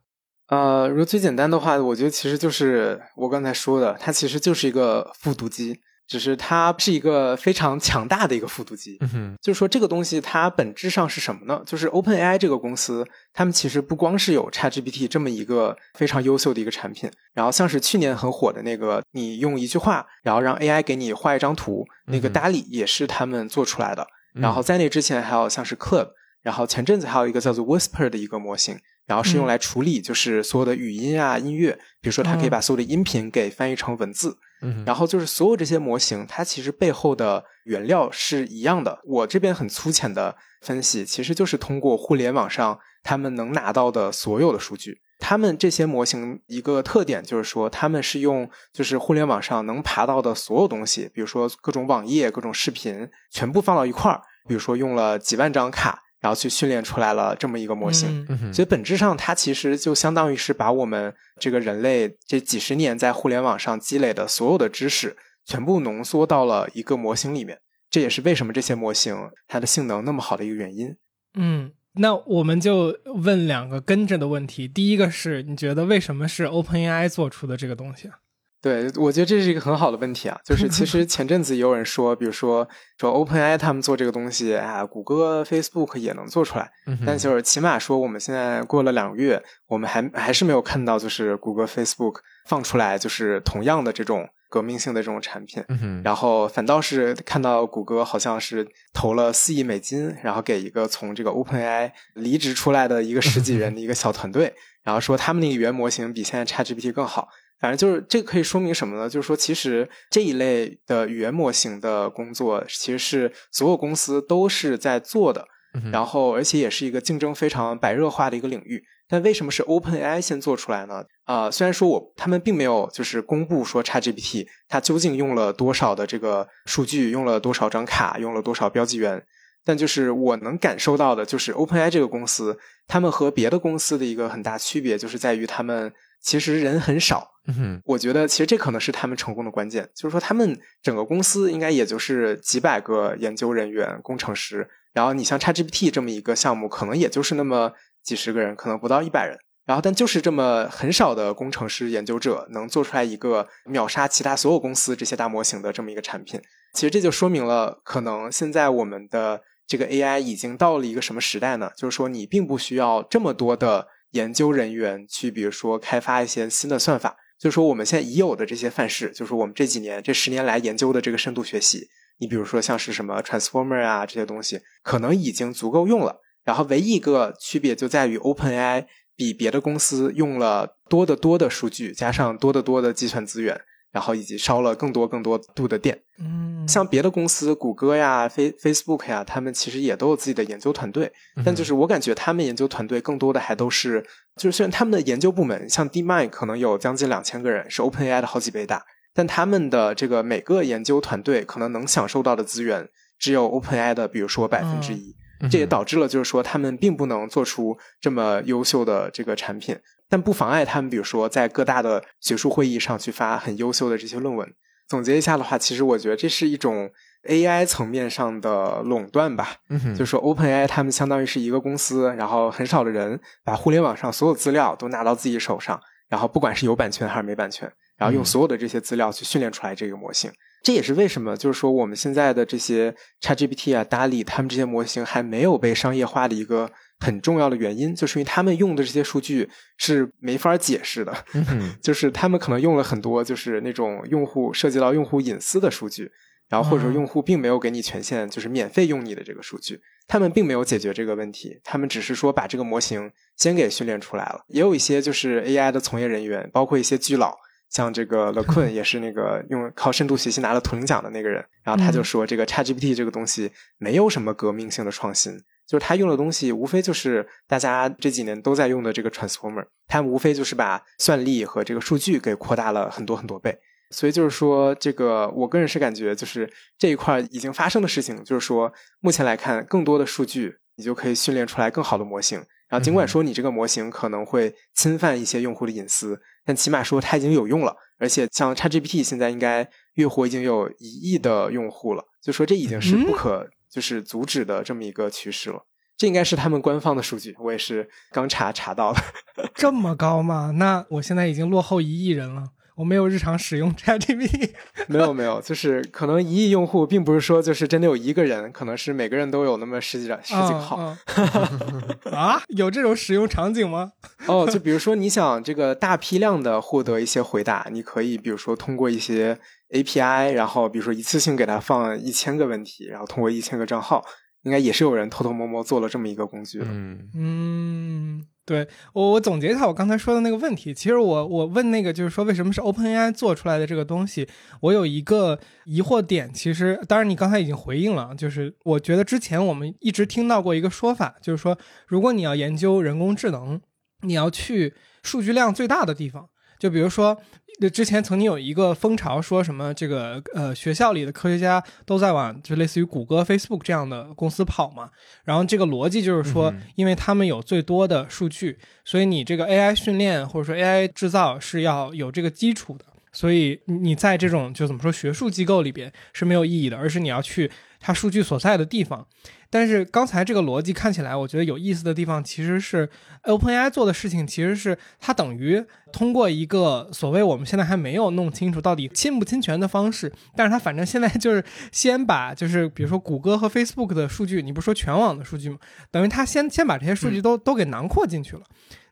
[0.48, 8.98] 呃，如果最简单的话，我觉得其实就是我刚才说的，它其实就是一个复读机，只是它是一个非常强大的一个复读机。
[9.00, 11.64] 嗯哼，就是说，这个东西它本质上是什么呢？
[11.66, 24.06] 就是 OpenAI 这个公司，他们其实不光是有 ChatGPT 这么一个非常优秀的一个产品，然后像是去年很火的那个，你用一句话，然后让 AI 给你画一张图，那个嗯哼 DALL-E 也是他们做出来的。
[24.36, 26.10] 嗯然后在那之前还有像是 Club，
[26.42, 34.38] 然后前阵子还有一个叫做 Whisper 的一个模型，然后是用嗯来处理就是所有的语音啊、音乐，比如说它可以把所有的音频给翻译成文字。
[34.86, 39.00] 然后就是所有这些模型，它其实背后的原料是一样的。
[39.06, 45.02] 我这边很粗浅的分析，其实就是通过互联网上他们能拿到的所有的数据。
[45.20, 54.22] 他们这些模型一个特点就是说，他们是用就是互联网上能爬到的所有东西，比如说各种网页、各种视频，全部放到一块儿。
[54.48, 58.26] 比如说用了几万张卡，然后去训练出来了这么一个模型。
[58.30, 67.60] 嗯所以本质上，它其实就相当于是把我们这个人类这几十年在互联网上积累的所有的知识，全部浓缩到了一个模型里面。
[67.90, 70.96] 这也是为什么这些模型它的性能那么好的一个原因。
[71.34, 74.68] 嗯，那我们就问两个跟着的问题。
[74.68, 78.20] 第一个是，你觉得为什么是 OpenAI 做出的这个东西啊？
[78.62, 80.40] 对，我觉得这是一个很好的问题啊。
[80.46, 82.68] 就是其实 前阵子也有人说，比如说
[83.00, 95.64] 说 OpenAI 他们做这个东西啊，谷歌、Facebook 也能做出来，嗯但就是起码说我们现在过了两个月，我们还还是没有看到就是谷歌、Facebook 放出来就是同样的这种革命性的这种产品。
[95.70, 107.28] 嗯，然后反倒是看到谷歌好像是投了四亿美金，然后给一个从这个 OpenAI 离职出来的一个十几人的一个小团队，然后说他们那个语言模型比现在 ChatGPT 更好。
[107.62, 109.08] 反正就是这个可以说明什么呢？
[109.08, 115.48] 就是说，其实这一类的语言模型的工作，其实是所有公司都是在做的。
[115.90, 118.84] 然后，而且也是一个竞争非常白热化的一个领域。
[119.08, 121.04] 但为什么是 OpenAI 先做出来呢？
[121.24, 129.24] 啊、虽然说我他们并没有就是公布说 ChatGPT 它究竟用了多少的这个数据，用了多少张卡，用了多少标记员，
[129.64, 137.30] 但就是我能感受到的，就是 OpenAI 这个公司，他们和别的公司的一个很大区别，就是在于他们其实人很少。
[137.48, 149.40] 嗯哼，我觉得其实这可能是他们成功的关键，就是说他们整个公司应该也就是几百个研究人员、工程师，然后你像 ChatGPT 这么一个项目，可能也就是那么几十个人，可能不到一百人。
[149.66, 156.42] 然后，但就是这么很少的工程师、研究者，能做出来一个秒杀其他所有公司这些大模型的这么一个产品。
[156.74, 161.72] 其实这就说明了，可能现在我们的这个 AI 已经到了一个什么时代呢？
[161.78, 167.18] 就是说，你并不需要这么多的研究人员去，比如说开发一些新的算法。
[167.40, 171.88] 就是说，我们现在已有的这些范式，就是我们这几年、这十年来研究的这个深度学习，
[172.20, 176.22] 你比如说像是什么 Transformer 啊这些东西，可能已经足够用了。
[176.44, 183.60] 然后，唯一一个区别就在于 OpenAI 比别的公司用了多得多的数据，加上多得多的计算资源，
[183.92, 186.02] 然后以及烧了更多更多度的电。
[186.20, 191.12] 嗯，像别的公司，谷歌呀、Face Facebook 呀，他们其实也都有自己的研究团队，
[191.44, 205.16] 但就是我感觉他们研究团队更多的还都是，就是虽然他们的研究部门像 DeepMind 可能有将近两千个人，是 OpenAI 的好几倍大，但他们的这个每个研究团队可能能享受到的资源只有 OpenAI 的，比如说百分之一。
[205.50, 209.76] 这也导致了，就是说他们并不能做出这么优秀的这个产品，
[210.12, 214.54] 但不妨碍他们，比如说在各大的学术会议上去发很优秀的这些论文。
[214.90, 216.92] 总结一下的话，其实我觉得这是一种
[217.30, 219.56] AI 层面上的垄断吧。
[219.70, 230.30] 嗯哼，就是说 OpenAI 他们相当于是一个公司，然后很少的人把互联网上所有资料都拿到自己手上，然后不管是有版权还是没版权，然后用嗯所有的这些资料去训练出来这个模型。
[230.62, 236.70] 这也是为什么，就是说我们现在的这些 ChatGPT 啊、DALL-E 他们这些模型还没有被商业化的一个
[237.02, 246.12] 很重要的原因，就是因为他们用的这些数据是没法解释的，嗯， 就是他们可能用了很多就是那种用户涉及到用户隐私的数据，
[246.48, 246.94] 然后或者说嗯。
[246.94, 254.46] 用户并没有给你权限，就是免费用你的这个数据，他们并没有解决这个问题，他们只是说把这个模型先给训练出来了。
[254.50, 257.36] 也有一些就是 AI 的从业人员，包括一些巨佬，
[257.70, 262.04] 像这个 l e q u n 也是那个用靠深度学习拿了图灵奖的那个人，然后他就嗯。
[262.04, 273.58] 说这个 ChatGPT 这个东西没有什么革命性的创新，就是他用的东西无非就是大家这几年都在用的这个 Transformer，他们无非就是把算力和这个数据给扩大了很多很多倍。
[273.90, 282.44] 所以就是说，这个我个人是感觉，就是这一块已经发生的事情，就是说，目前来看，更多的数据你就可以训练出来更好的模型。
[282.68, 287.74] 然后尽管说你这个模型可能会侵犯一些用户的隐私，但起码说它已经有用了。
[287.98, 295.66] 而且像 ChatGPT 现在应该月活已经有一亿的用户了，就说这已经是不可就是阻止的这么一个趋势了。
[295.98, 299.00] 这应该是他们官方的数据，我也是刚查查到的。
[299.56, 300.52] 这么高吗？
[300.56, 302.50] 那我现在已经落后一亿人了，
[302.82, 304.50] 我没有日常使用 ChatGPT。
[304.88, 310.78] 没有没有，就是可能一亿用户，并不是说就是真的有一个人，可能是每个人都有那么十几十几个号。
[310.78, 312.42] 啊啊 啊！
[312.50, 313.92] 有这种使用场景吗？
[314.26, 319.38] 哦，就比如说你想这个大批量的获得一些回答，你可以比如说通过一些
[319.70, 324.04] API，然后比如说一次性给它放一千个问题，然后通过一千个账号，
[324.42, 326.66] 应该也是有人偷偷摸摸做了这么一个工具的。
[326.68, 330.74] 嗯，嗯，对我，我总结一下我刚才说的那个问题。
[330.74, 334.28] 其实我我问那个就是说，为什么是 OpenAI 做出来的这个东西？
[334.62, 336.34] 我有一个疑惑点。
[336.34, 343.62] 其实，当然你刚才已经回应了，就是我觉得之前我们一直听到过一个说法，就是说，如果你要研究人工智能，
[344.02, 344.74] 你要去
[345.04, 347.18] 数据量最大的地方，就比如说。
[347.62, 354.90] 就之前曾经有一个风潮，说什么这个呃学校里的科学家都在往就类似于谷歌、Facebook 这样的公司跑嘛。
[355.24, 362.86] 然后这个逻辑就是说，因为他们有最多的数据，所以你这个 AI 训练或者说 AI 制造是要有这个基础的。
[363.14, 369.06] 所以你在这种就怎么说学术机构里边是没有意义的，而是你要去它数据所在的地方。
[369.50, 372.90] 但是刚才这个逻辑看起来，我觉得有意思的地方其实是
[373.24, 385.58] OpenAI 做的事情，其实是它等于通过一个所谓我们现在还没有弄清楚到底侵不侵权的方式，但是它反正现在就是先把就是比如说谷歌和 Facebook 的数据，你不说全网的数据吗？
[385.92, 388.44] 等于它先先把这些数据都都给囊括进去了。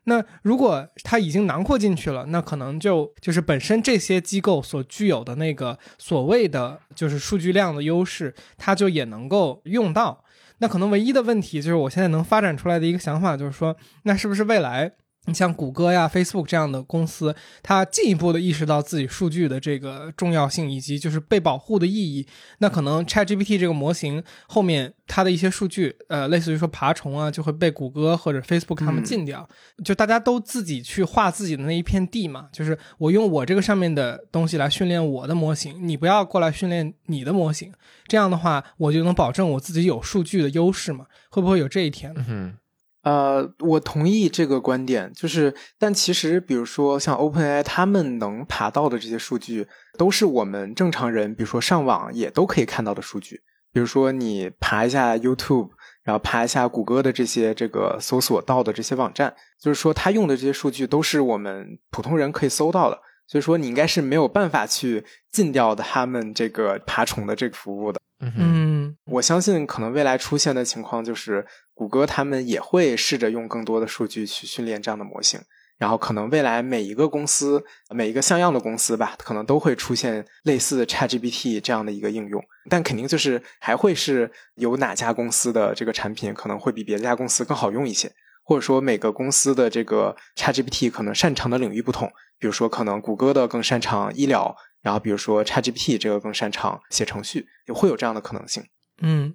[0.10, 10.26] 那如果它已经囊括进去了，那可能就就是本身这些机构所具有的那个所谓的就是数据量的优势，它就也能够用到。
[10.58, 14.92] 那可能唯一的问题就是，我现在能发展出来的一个想法就是说，那是不是未来？
[15.30, 29.48] 你像谷歌呀、Facebook 这样的公司，它进一步的意识到自己数据的这个重要性以及就是被保护的意义，那可能 ChatGPT 这个模型后面它的一些数据，呃，类似于说爬虫啊，就会被谷歌或者 Facebook 他们禁掉。
[29.86, 37.72] 就大家都自己去画自己的那一片地嘛，就是我用我这个上面的东西来训练我的模型，你不要过来训练你的模型。
[38.08, 41.06] 这样的话，我就能保证我自己有数据的优势嘛？
[41.30, 42.14] 会不会有这一天？
[42.28, 42.56] 嗯。
[43.04, 53.42] 呃，我同意这个观点，就是，但其实，比如说像 OpenAI，他们能爬到的这些数据，都是我们正常人，比如说上网也都可以看到的数据。
[53.72, 55.70] 比如说你爬一下 YouTube，
[56.04, 63.00] 然后爬一下谷歌的这些这个搜索到的这些网站，就是说他用的这些数据都是我们普通人可以搜到的。
[63.28, 68.00] 所以说你应该是没有办法去禁掉的他们这个爬虫的这个服务的。
[68.20, 71.46] 嗯，我相信可能未来出现的情况就是。
[71.80, 75.40] 谷歌他们也会试着用更多的数据去训练这样的模型，
[75.78, 77.64] 然后可能未来每一个公司、
[77.96, 88.12] 每一个像样的公司吧，可能都会出现类似 ChatGPT 这样的一个应用，但肯定就是还会是有哪家公司的这个产品可能会比别家公司更好用一些，
[88.50, 98.64] 或者说每个公司的这个 ChatGPT 可能擅长的领域不同，比如说可能谷歌的更擅长医疗，然后比如说 ChatGPT 这个更擅长写程序，也会有这样的可能性。
[99.02, 99.34] 嗯，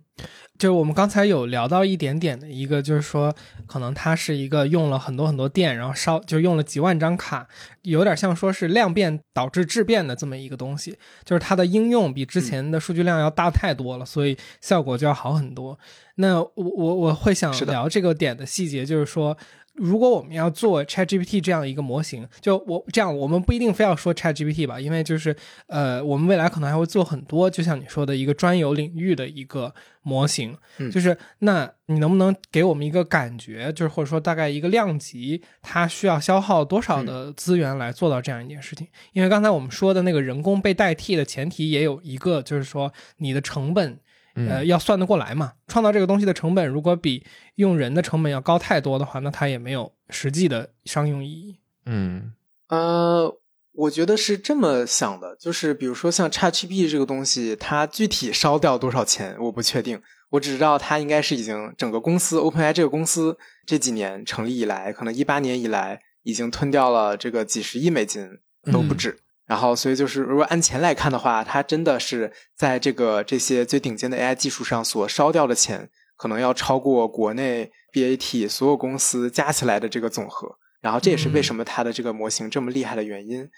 [0.58, 3.34] 就是我们刚才有聊到一点点的一个，就是说，
[3.66, 7.46] 可能它是一个用了很多很多电，然后烧就用了几万张卡，
[7.82, 15.78] 有点像说是量变导致质变的这么一个东西，就是它的应用比之前的数据量要大太多了，所以效果就要好很多。
[16.16, 19.36] 那我我我会想聊这个点的细节，就是说。
[19.74, 25.34] 如果我们要做 ChatGPT 这样一个模型，就我这样，我们不一定非要说 ChatGPT 吧，因为就是
[25.66, 30.56] 呃，我们未来可能还会做很多，就像你说的一个专有领域的一个模型。
[30.90, 38.86] 就是那你能不能给我们一个感觉，就是或者说大概一个量级，它需要消耗多少的资源来做到这样一件事情？
[39.12, 43.98] 因为刚才我们说的那个人工被代替的前提也有一个，就是说你的成本。
[44.34, 45.52] 呃，要算得过来嘛？
[45.68, 51.58] 创造这个东西的成本，如果比用人的成本要高太多的话，那它也没有实际的商用意义。
[51.86, 52.32] 嗯，
[52.68, 53.38] 呃，
[53.72, 60.00] 我觉得是这么想的，就是比如说像 ChatGPT 这个东西，它具体烧掉多少钱，我不确定。
[60.30, 68.28] 我只知道它应该是已经整个公司 OpenAI 这个公司这几年成立以来，可能一八年以来已经吞掉了这个几十亿美金
[68.72, 69.20] 都不止。
[69.46, 80.56] 然后，所以就是，如果按钱来看的话，它真的是在这个这些最顶尖的 AI 技术上所烧掉的钱，可能要超过国内 BAT 所有公司加起来的这个总和。
[80.80, 83.48] 然后，这也是为什么它的这个模型这么厉害的原因。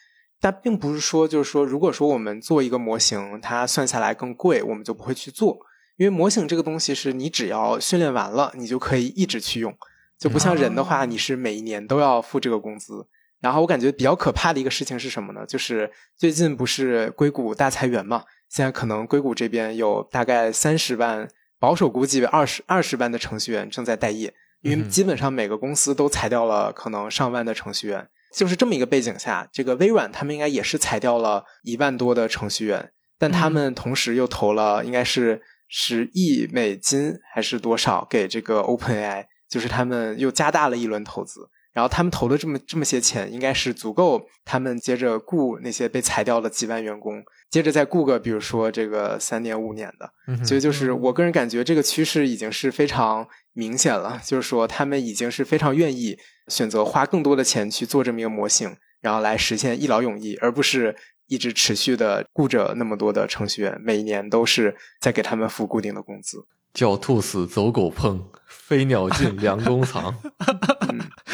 [0.41, 5.57] 但并不是说，就是说，如果说我们做一个模型，它算下来更贵，我们就不会去做。
[5.97, 9.75] 因为模型这个东西是你只要训练完了，你就可以一直去用，
[10.19, 13.07] 就不像人的话，你是每一年都要付这个工资。
[13.41, 15.45] 然后我感觉比较可怕的一个事情是什么呢？
[15.47, 18.25] 就是最近不是硅谷大裁员嘛？
[18.49, 28.09] 现在可能硅谷这边有大概三十万，保守估计二十二十万的程序员正在待业，因为基本上每个公司都裁掉了可能上万的程序员。
[28.33, 41.49] 就是这么一个背景下，这个微软他们应该也是裁掉了一万多的程序员，但他们同时又投了应该是十亿美金还是多少给这个 OpenAI，就是他们又加大了一轮投资。
[41.77, 50.11] 然后他们投了这么这么些钱，应该是足够他们接着雇那些被裁掉的几万员工，接着再雇个比如说这个三年五年的。
[50.43, 56.17] 所以就是我个人感觉这个趋势已经是非常明显了，就是说他们已经是非常愿意
[56.49, 60.97] 选择花更多的钱去做这么一个模型，然后来实现一劳永逸，而不是
[61.27, 66.47] 一直持续的雇着那么多的程序员，每年都是在给他们付固定的工资。
[66.73, 70.15] 狡兔死，走狗烹，飞鸟尽， 良弓藏。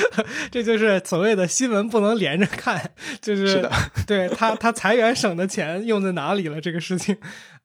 [0.50, 3.68] 这就是所谓的新闻不能连着看，就是
[4.06, 7.16] 对他他裁员省的钱用在哪里了这个事情，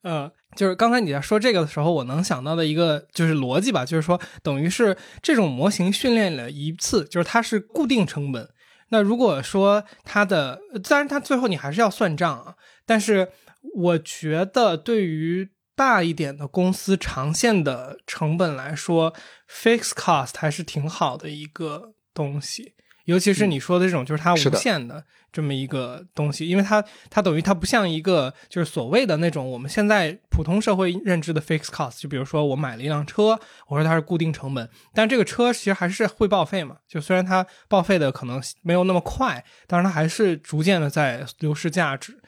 [0.03, 8.49] 呃，就是刚才你在说这个的时候，我能想到的一个就是逻辑吧，就是说等于是这种模型训练了一次，就是它是固定成本。
[8.89, 13.29] 那如果说它的，当然它最后你还是要算账啊，但是
[13.75, 19.13] 我觉得对于大一点的公司长线的成本来说
[19.47, 22.73] ，fixed cost 还是挺好的一个东西，
[23.05, 42.19] 尤其是你说的这种，就是它无限的这么一个东西，因为它它等于它不像一个就是所谓的那种我们现在普通社会认知的 fixed cost，就比如说我买了一辆车，我说它是固定成本，但这个车其实还是会报废嘛，就虽然它报废的可能没有那么快，但是它还是逐渐的在流失价值。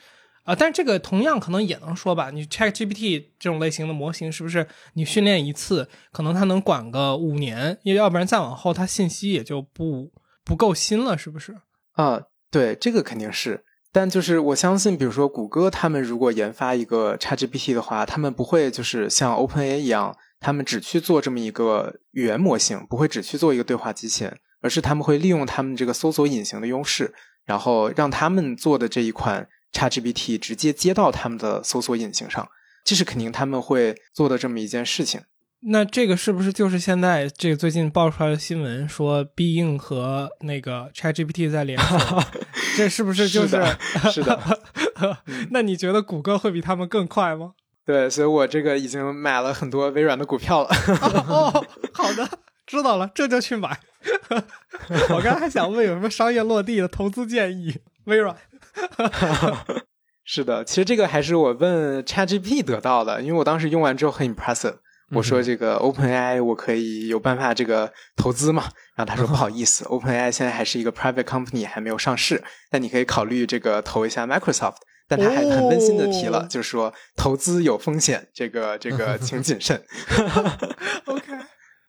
[0.49, 10.11] 啊，但是这个同样可能也能说吧，你 Chat GPT 这种类型的模型，是不是你训练一次，可能它能管个五年，因为要不然再往后它信息也就不
[10.43, 11.55] 不够新了，是不是？
[11.93, 12.19] 啊，
[12.49, 13.63] 对，这个肯定是。
[13.91, 27.13] 但就是我相信，比如说谷歌他们如果研发一个 ChatGPT 的话，他们不会就是像 OpenAI 一样，他们只去做这么一个语言模型，不会只去做一个对话机器人，而是他们会利用他们这个搜索引擎的优势，
[27.45, 32.47] 然后让他们做的这一款 ChatGPT 直接接到他们的搜索引擎上，
[32.83, 35.21] 这是肯定他们会做的这么一件事情。
[35.61, 42.23] 那这个是不是就是现在这个最近爆出来的新闻说必应和那个 ChatGPT 在联合？
[42.77, 43.77] 这是不是就是的
[44.09, 44.57] 是的
[45.51, 47.51] 那你觉得谷歌会比他们更快吗？
[47.85, 50.69] 对，所以我这个已经买了很多微软的股票了。
[51.27, 52.29] 哦，好的，
[52.65, 53.79] 知道了，这就去买。
[55.09, 57.79] 我刚才还想问有什么商业落地的投资建议，
[58.09, 58.35] 微软。
[60.25, 64.75] 是的，其实这个还是我问 ChatGPT 得到的，因为我当时用完之后很 impressive。
[65.11, 68.65] 我说这个 OpenAI 我可以有办法这个投资嘛？
[68.95, 74.75] 然后他说不好意思，OpenAI 现在还是一个 private company，还没有上市，但你可以考虑这个投一下 Microsoft。
[75.07, 79.83] 但他还很温馨的提了，哦就是说投资有风险，这个这个 请谨慎。
[81.05, 81.33] OK，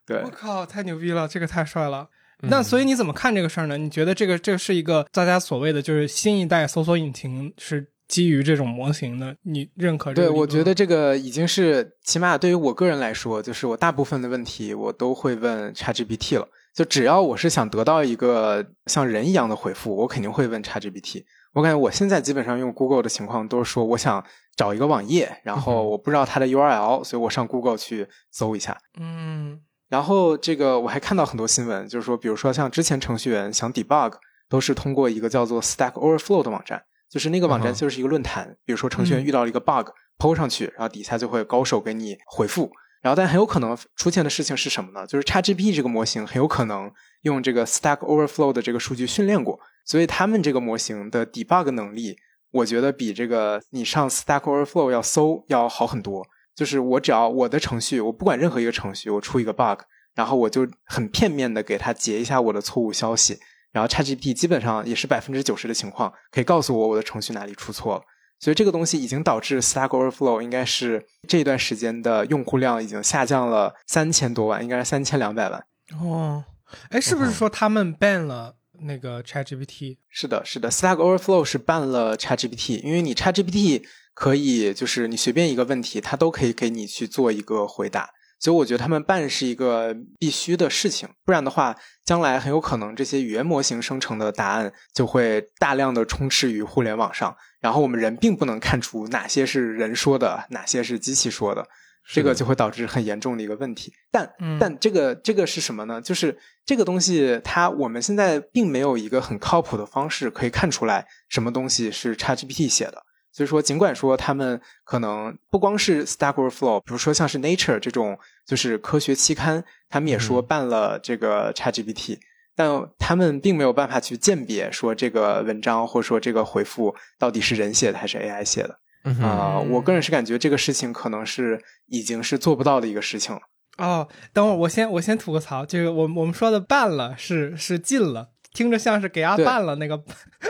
[0.07, 2.09] 对我，靠，太牛逼了，这个太帅了。
[2.49, 3.77] 那所以你怎么看这个事儿呢？
[3.77, 9.35] 你觉得这个这是一个大家所谓的就是新一代搜索引擎是基于这种模型的？
[9.43, 10.39] 你认可这对，个对？
[10.39, 16.47] 我觉得这个已经是起码对于我个人来说，就是我大部分的问题我都会问 ChatGPT 了。
[16.73, 21.23] 就只要我是想得到一个像人一样的回复，我肯定会问 ChatGPT。
[21.53, 24.23] 我感觉我现在基本上用 Google 的情况都是说，我想
[24.55, 28.77] 找一个网页，然后我不知道它的 URL，所以我上 Google 去搜一下。
[28.97, 29.59] 嗯
[29.91, 34.13] 然后这个我还看到很多新闻，就是说，比如说像之前程序员想 debug，
[34.47, 42.71] 都是通过一个叫做 Stack Overflow 的网站，就是那个网站就是一个论坛，比如说程序员嗯遇到了一个 bug，抛、上去，然后底下就会高手给你回复。
[43.01, 45.05] 然后，但很有可能出现的事情是什么呢？
[45.05, 46.89] 就是 ChatGPT 这个模型很有可能
[47.23, 52.15] 用这个 Stack Overflow 的这个数据训练过，所以他们这个模型的 debug 能力，
[52.51, 56.25] 我觉得比这个你上 Stack Overflow 要搜要好很多。
[56.55, 59.81] 就是我只要我的程序，我不管任何一个程序，我出一个 bug，
[60.15, 63.39] 然后我就很片面的给它截一下我的错误消息，
[63.71, 68.01] 然后 ChatGPT 基本上也是百分之九十的情况可以告诉我我的程序哪里出错了。
[68.39, 75.63] 所以这个东西已经导致 Stack Overflow 应该是这一段时间的用户量已经下降了三千多万，应该是三千两百万。
[75.99, 76.43] 哦，
[76.89, 79.97] 哎，是不是说他们 ban 了那个 ChatGPT？
[80.09, 83.83] 是的，是的，Stack Overflow 是办了 ChatGPT，因为你 ChatGPT
[84.13, 88.09] 可以就是你随便一个问题，他都可以给你去做一个回答。
[88.39, 101.67] 所以我觉得他们办是一个必须的事情，不然的话，将来很有可能这些语言模型生成的答案就会大量的充斥于互联网上，然后我们人并不能看出哪些是人说的，哪些是机器说的，
[102.11, 103.93] 这个就会导致很严重的一个问题。
[104.09, 106.01] 但、嗯但这个这个是什么呢？
[106.01, 106.35] 就是
[106.65, 113.03] 这个东西它我们现在并没有一个很靠谱的方式可以看出来什么东西是 ChatGPT 写的。
[113.31, 120.45] 所以说，尽管说他们可能不光是 Stack Overflow，比如说像是 Nature 这种就是科学期刊，他们也说嗯。
[120.45, 122.19] 办了这个 ChatGPT，、
[122.55, 133.41] 但他们并没有办法去鉴别说这个文章或者说这个回复到底是人写的还是 AI 写的啊、嗯我个人是感觉这个事情可能是已经是做不到的一个事情了。
[133.77, 139.97] 哦，等会儿我先我先吐个槽，这个我我们说的办了是是进了，听着像是给他办了那个，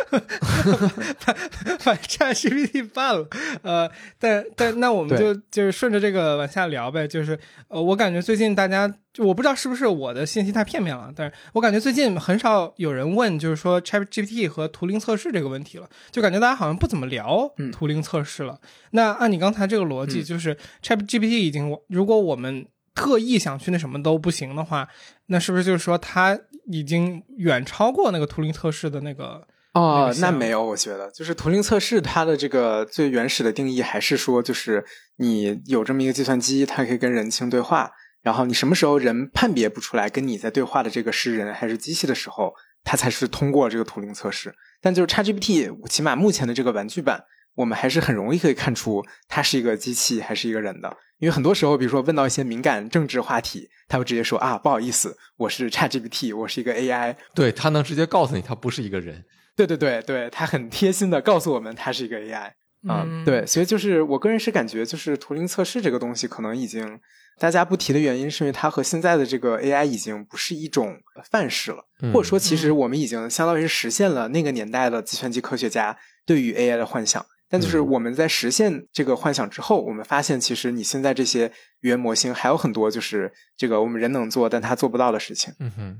[0.07, 1.33] 把
[1.85, 3.27] 把 ChatGPT 办了。
[3.61, 3.89] 呃，
[4.19, 7.07] 但但那我们就就是顺着这个往下聊呗。
[7.07, 7.37] 就是
[7.67, 18.59] 呃，我感觉最近大家，我不知道是不是我的信息太片面了，但是我感觉最近很少有人问，就是说 ChatGPT 和图灵测试这个问题了，就感觉大家好像不怎么聊嗯图灵测试了。
[18.91, 24.87] 那按你刚才这个逻辑，嗯就是 ChatGPT 已经，如果我们特意想去那什么都不行的话，
[25.27, 26.37] 那是不是就是说它
[26.67, 29.47] 已经远超过那个图灵测试的那个？
[29.73, 34.83] 那哦那没有，我觉得就是图灵测试，它的这个最原始的定义还是说，就是
[35.15, 37.89] 你有这么一个计算机，它可以跟人进行对话，
[38.21, 42.53] 然后你什么时候人判别不出来跟你在对话的这个是人还是机器的时候，
[42.83, 44.53] 它才是通过这个图灵测试。
[44.81, 47.23] 但就是 ChatGPT，起码目前的这个玩具版，
[47.55, 57.15] 我们还是很容易可以看出它是一个机器还是一个人的，因为很多时候，比如说问到一些敏感政治话题，他会直接说啊，不好意思，我是 ChatGPT，我是一个 AI。
[57.35, 59.23] 对他能直接告诉你他不是一个人。
[59.55, 62.53] 对对对对，他很贴心的告诉我们他是一个 AI。
[62.89, 66.99] 嗯对，所以就是我个人是感觉，就是图灵测试这个东西，可能已经
[67.37, 70.97] 大家不提的原因，是因为它和现在的这个 AI 已经不是一种
[71.29, 75.95] 范式了，嗯或者说，其实我们已经相当于是实现了那个年代的计算机科学家
[76.25, 77.23] 对于 AI 的幻想。
[77.51, 85.53] 但就是嗯我们在实现这个幻想之后，我们发现其实你现在这些语言模型还有很多就是这个我们人能做但他做不到的事情。
[85.59, 85.97] 嗯哼，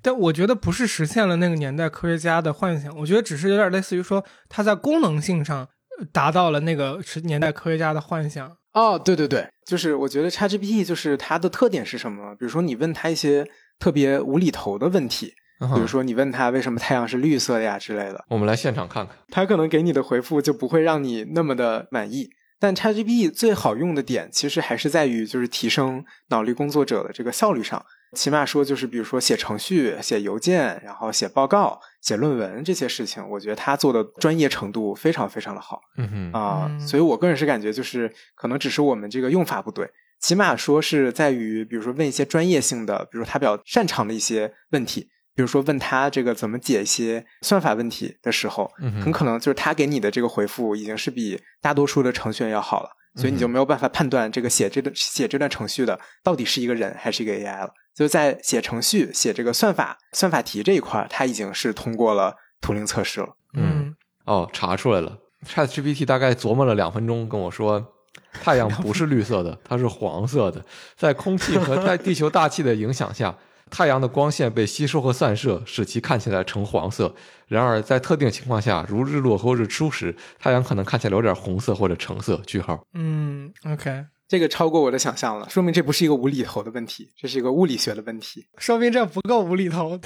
[0.00, 8.56] 但我觉得不是实现了那个年代科学家的幻想，我觉得只是有点类似于说，它在功能性上呃达到了那个是年代科学家的幻想。
[8.72, 12.34] 哦，对对对，就是我觉得 ChatGPT 就是它的特点是什么？
[12.36, 13.46] 比如说你问他一些
[13.78, 15.34] 特别无厘头的问题，
[15.68, 19.16] 比比如说你问他为什么太阳是绿色的呀之类的，我们来现场看看。
[19.30, 22.30] 他可能给你的回复就不会让你那么的满意。
[22.58, 27.84] 但 ChatGPT 最好用的点其实还是在于就是提升脑力工作者的这个效率上。
[28.14, 35.80] 起码说就是比如说写程序、写邮件，然后写报告、写论文这些事情，我觉得他做的专业程度非常非常的好。
[35.96, 39.90] 嗯哼，啊、嗯所以我个人是感觉就是可能只是我们这个用法不对，
[40.20, 57.70] 起码说是在于，比如说问一些专业性的，比如他比较擅长的一些问题，比如说问他这个怎么解一些算法问题的时候，嗯很可能就是他给你的这个回复已经是比大多数的程序员要好了，所以你就没有办法判断这个写这段写这段程序的到底是一个人还是一个 AI 了。
[57.94, 63.36] 就在写程序、写这个算法、算法题这一块儿，他已经是通过了图灵测试了。
[63.52, 65.18] 嗯，哦，查出来了。
[65.46, 67.94] ChatGPT 大概琢磨了两分钟，跟我说，
[68.32, 70.64] 太阳不是绿色的，它是黄色的。
[70.96, 73.36] 在空气和在地球大气的影响下，
[73.72, 77.14] 太阳的光线被吸收和散射，使其看起来呈黄色。
[77.48, 82.36] 然而，在特定情况下，如日落或日出时，太阳可能看起来有点红色或者橙色。
[82.46, 82.78] 句号。
[82.92, 88.46] 嗯，OK，这个超过我的想象了，说明这不是一个无厘头的问题，这是一个物理学的问题。
[88.58, 89.98] 说明这不够无厘头。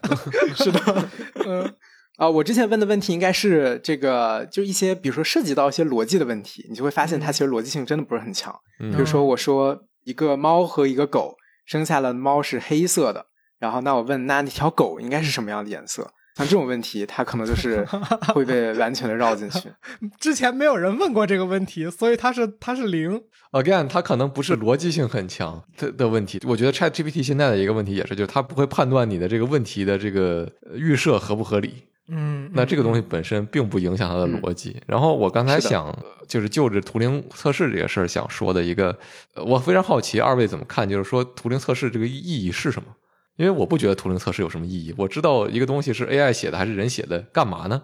[0.56, 1.08] 是的，
[1.46, 1.74] 嗯
[2.16, 8.54] 啊、我之前问的问题应该是这个，就一些比如说涉及到一些逻辑的问题，你就会发现它其实逻辑性真的不是很强。
[8.78, 11.34] 嗯比如说，我说一个猫和一个狗
[11.70, 13.26] 生下了猫是黑色的，
[13.60, 16.10] 然后那我问那那条狗应该是什么样的颜色？
[16.34, 17.84] 像这种问题，它可能就是
[18.34, 19.70] 会被完全的绕进去。
[20.18, 23.22] 之前没有人问过这个问题，所以它是它是零。
[23.52, 26.40] Again，它可能不是逻辑性很强的的问题。
[26.44, 31.84] 我觉得 ChatGPT 现在的一个问题也是，就是它不会判断你的这个问题的这个呃预设合不合理。
[32.12, 34.76] 嗯，那这个东西本身并不影响它的逻辑。
[34.86, 35.96] 然后我刚才想，
[36.26, 38.98] 就是就着图灵测试这个事儿想说的一个，
[39.34, 42.88] 呃我非常好奇二位怎么看，就是说图灵测试这个意义是什么？
[43.36, 44.92] 因为我不觉得图灵测试有什么意义。
[44.98, 47.82] 我知道一个东西是 AI 写的还是人写的，干嘛呢？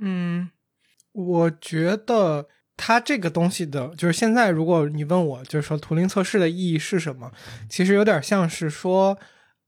[0.00, 0.50] 嗯，
[1.12, 7.30] 我觉得它这个东西的，就是现在如果你问我，就是说图灵测试的意义是什么，
[7.68, 9.16] 其实有点像是说，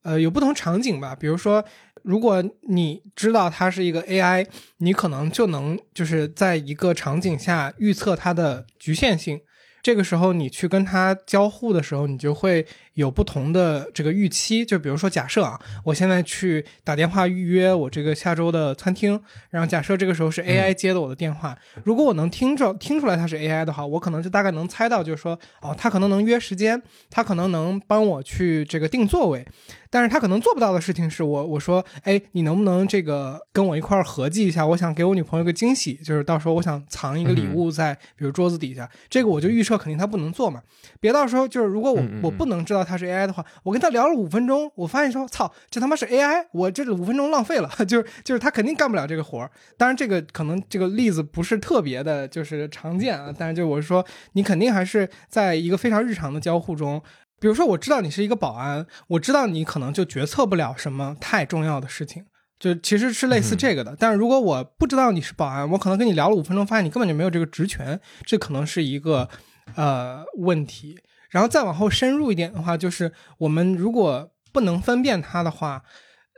[0.04, 1.16] 呃，有不同场景吧。
[1.18, 1.64] 比如说，
[2.02, 4.46] 如果你知道它是一个 AI，
[4.78, 9.40] 你可能就能就是在一个场景下预测它的局限性。
[9.82, 14.64] 这个时候你去跟它交互的时候，你就会有不同的这个预期。
[14.64, 19.20] 就比如说，假设啊，我现在去打电话预约我这个下周的餐厅，
[19.50, 26.80] 然后假设这个时候是 AI 接的我的电话，如果我能听着听出来它是 AI 的话，我可能就大概能猜到，就是说，哦，它可能能约时间，
[27.10, 29.46] 它可能能帮我去这个定座位，
[29.90, 34.66] 但是他可能做不到的事情是我我说，哎，你能不能这个跟我一块儿合计一下？
[34.66, 40.62] 我想给我女朋友一个惊喜，就是到时候我想藏一个礼物在比如桌子底下，这个我就预设肯定他不能做嘛。
[41.00, 49.50] 别到时候就是如果我我不能知道它是 AI 的话，我跟他聊了五分钟，我发现说，操，这他妈是 AI，我这五分钟浪费了， 就是就是他肯定干不了这个活儿。
[49.76, 53.34] 当然，这个可能这个例子不是特别的，就是常见啊。
[53.36, 57.02] 但是就我是说，你肯定还是在一个非常日常的交互中，
[57.40, 62.24] 比如说我知道你是一个保安，我知道你可能就决策不了什么太重要的事情。
[62.56, 63.94] 就其实是类似这个的。
[63.98, 69.28] 但是如果我不知道你是保安，我可能跟你聊了五分钟，发现你根本就没有这个职权，这可能是一个
[69.74, 70.96] 呃问题。
[71.34, 75.82] 然后再往后深入一点的话，就是我们如果不能分辨它的话，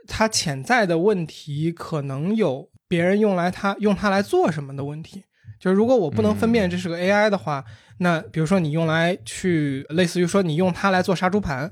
[0.07, 5.23] 它潜在的问题可能有别人用来它用它来做什么的问题。
[5.59, 7.63] 就是如果我不能分辨这是个 AI 的话，
[7.99, 11.71] 那比如说你用来去类似于说你用它来做杀猪盘，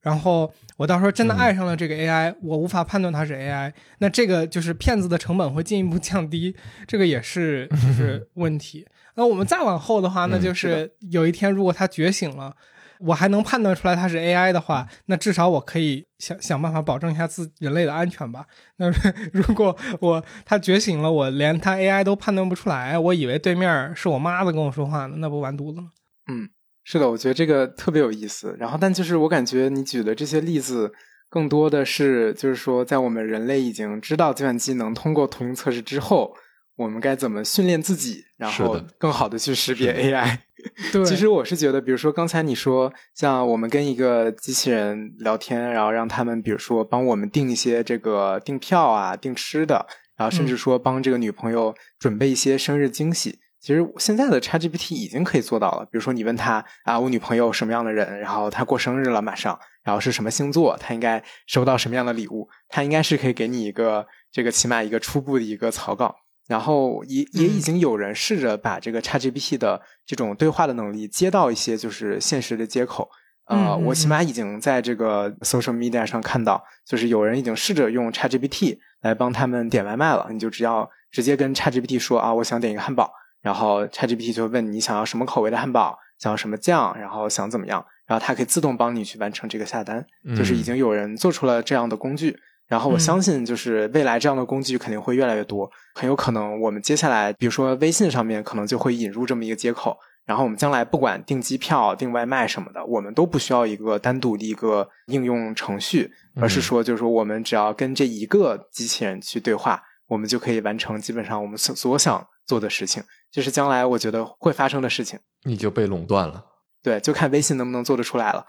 [0.00, 6.56] 然后我到时候真的爱上了这个 AI，我无法判断它是 AI，那这个就是骗子的成本会进一步降低，
[6.88, 8.84] 这个也是就是问题。
[9.16, 12.54] 那我们再往后的话，那就是有一天如果它觉醒了。
[13.00, 18.46] 我还能判断出来它是 AI 的话，那至少我可以想想办法保证一下自人类的安全吧。
[18.78, 18.86] 那
[19.32, 25.88] 如果我它觉醒了，我连它 AI 都判断不出来，我以为对面是我妈在跟我说话呢，那不完犊子了？
[26.32, 26.48] 嗯，
[26.84, 28.56] 是的，我觉得这个特别有意思。
[28.58, 30.92] 然后，但就是我感觉你举的这些例子，
[31.28, 36.34] 更多的是就是说，在我们人类已经知道计算机能通过图灵测试之后。
[36.76, 40.38] 我们该怎么训练自己，然后更好的去识别 AI？
[40.92, 53.38] 对，其实我是觉得，比如说刚才你说，像我们跟一个机器人聊天，然后让他们，比如说帮我们订一些这个订票啊、订吃的，然后甚至说帮这个女朋友准备一些生日惊喜。
[53.60, 55.84] 其实现在的 ChatGPT 已经可以做到了。
[55.84, 66.14] 比如说你问他啊，我女朋友什么样的人，然后她过生日了马上，然后是什么星座，她应该收到什么样的礼物，她应该是可以给你一个这个起码一个初步的一个草稿。
[66.46, 73.08] 然后也也已经有人试着把这个 ChatGPT 的这种对话的能力接到一些就是现实的接口，
[73.46, 80.28] 呃，我起码已经在这个 social media 上看到，就是有人已经试着用 ChatGPT 来帮他们点外卖了。
[80.30, 90.04] 你就只要直接跟 ChatGPT 说啊，我想点一个汉堡，然后 ChatGPT 就问你想要什么口味的汉堡，想要什么酱，然后想怎么样，然后它可以自动帮你去完成这个下单。
[90.36, 92.38] 就是已经有人做出了这样的工具。
[92.66, 106.10] 然后我相信，就是未来这样的工具肯定会越来越多，很有可能我们接下来，比如说微信上面可能就会引入这么一个接口，然后我们将来不管订机票、订外卖什么的，我们都不需要一个单独的一个应用程序，
[106.40, 115.20] 而是说，就是说我们只要跟这一个机器人去对话，我们就可以完成基本上我们所所想做的事情，这是将来我觉得会发生的事情。
[115.42, 116.42] 你就被垄断了，
[116.82, 118.46] 对，就看微信能不能做得出来了。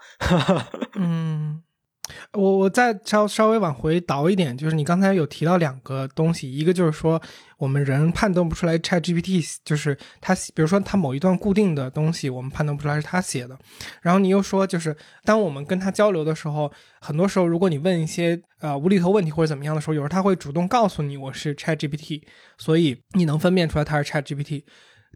[0.96, 1.62] 嗯。
[2.32, 7.20] 我我再稍稍微往回倒一点，就是你刚才有提到两个东西，一个就是说
[7.58, 13.58] 我们人判断不出来 ChatGPT 就是它，比如说它某一段固定的东西，我们判断不出来是它写的。
[14.02, 22.22] 然后你又说，就是当我们跟他交流的时候，很多时候如果你问一些呃无厘头问题或者怎么样的时候，有时候他会主动告诉你我是 ChatGPT，
[22.56, 24.62] 所以你能分辨出来它是 ChatGPT，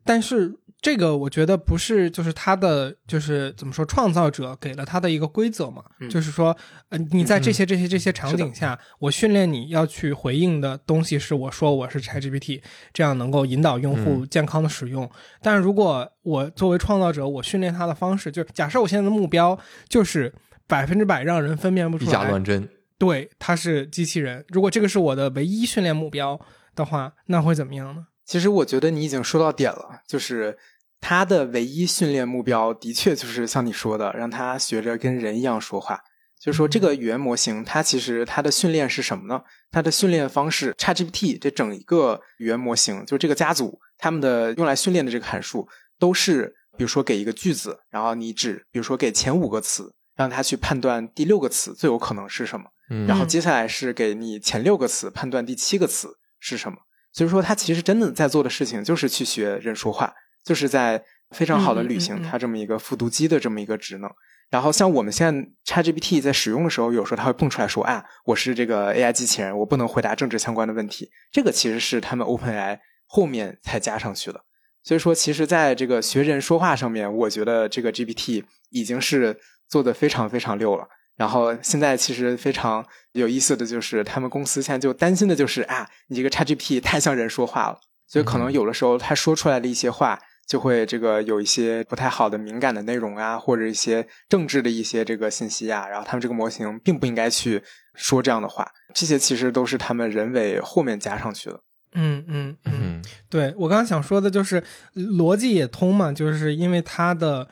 [0.04, 0.59] 但是。
[0.82, 6.56] 这个我觉得不是，就是他的，就是怎么说，创造者给了他的一个规则嘛，就是说，
[6.88, 12.62] 呃，你在这些这些这些场景下，我训练你要去回应的东西是我说我是 ChatGPT，
[12.94, 15.08] 这样能够引导用户健康的使用。
[15.42, 20.34] 但是如果我作为创造者，我训练他的方式，就是假设我现在的目标就是
[20.66, 22.66] 百分之百让人分辨不出来，以假乱真，
[22.96, 24.42] 对，他是机器人。
[24.48, 26.40] 如果这个是我的唯一训练目标
[26.74, 28.06] 的话，那会怎么样呢？
[28.30, 30.56] 其实我觉得你已经说到点了，就是
[31.00, 35.98] 他的唯一训练目标的确就是像你说的，让他学着跟人一样说话。
[36.38, 39.42] 就是说，这个语言模型它其实它的训练是什么呢？
[39.72, 45.68] 它的训练方式，ChatGPT 这整一个语言模型，就这个家族，他们的用来训练的这个函数，
[45.98, 52.66] 都是比如说给一个句子，然后你只比如说给前五个词，让它去判断第六个词最有可能是什么，
[53.08, 56.78] 然后接下来是给你前六个词判断第七个词是什么。
[57.12, 64.10] 所以说，他其实真的在做的事情就是去学人说话，就是在非常好的履行他这么一个复读机的这么一个职能。
[64.50, 74.44] 然后，像我们现在 ChatGPT 在使用的时候，有时候它会蹦出来说：“啊，我是这个 AI 机器人，我不能回答政治相关的问题。”这个其实是他们 OpenAI 后面才加上去的。
[74.82, 79.38] 所以说，其实在这个学人说话上面，我觉得这个 GPT 已经是
[79.68, 80.88] 做的非常非常溜了。
[81.20, 90.18] 然后现在其实非常有意思的就是，他们公司现在就担心的就是啊，你这个 ChatGPT 太像人说话了，所以可能有的时候他说出来的一些话
[90.48, 97.62] 就会这个有一些不太好的敏感的内容啊，或者一些政治的一些这个信息啊，然后他们这个模型并不应该去
[97.94, 101.60] 说这样的话，这些其实都是他们人为后面加上去的。
[101.92, 104.64] 嗯嗯嗯，对我刚刚想说的就是
[104.94, 107.46] 逻辑也通嘛，就是因为它的。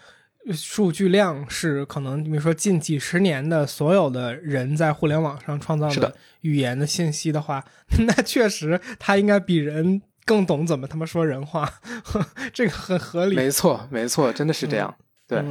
[0.52, 7.64] 数据量是可能，比如说近几十年的所有的人在互联网上创造的语言的信息的话，
[8.06, 11.80] 那确实他应该比人更懂怎么他妈说人话，
[12.52, 13.36] 这个很合理。
[13.36, 14.94] 没错，没错，真的是这样。
[15.26, 15.44] 对，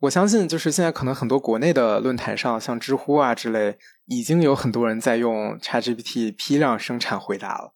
[0.00, 7.74] 我相信，就是现在可能很多国内的论坛上，像知乎啊之类，已经有很多人在用 ChatGPT 批量生产回答了。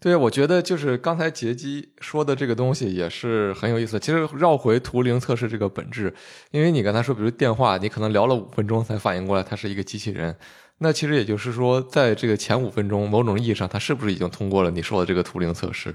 [0.00, 3.98] 对，我觉得就是刚才杰基说的这个东西也是很有意思。
[3.98, 6.14] 其实绕回图灵测试这个本质，
[6.52, 10.36] 因为你刚才说，比如电话，你可能聊了五分钟才反应过来它是一个机器人，
[10.78, 15.92] 那其实也就是说，在这个前五分钟，某种意义上，它是不是已经通过了你说的这个图灵测试？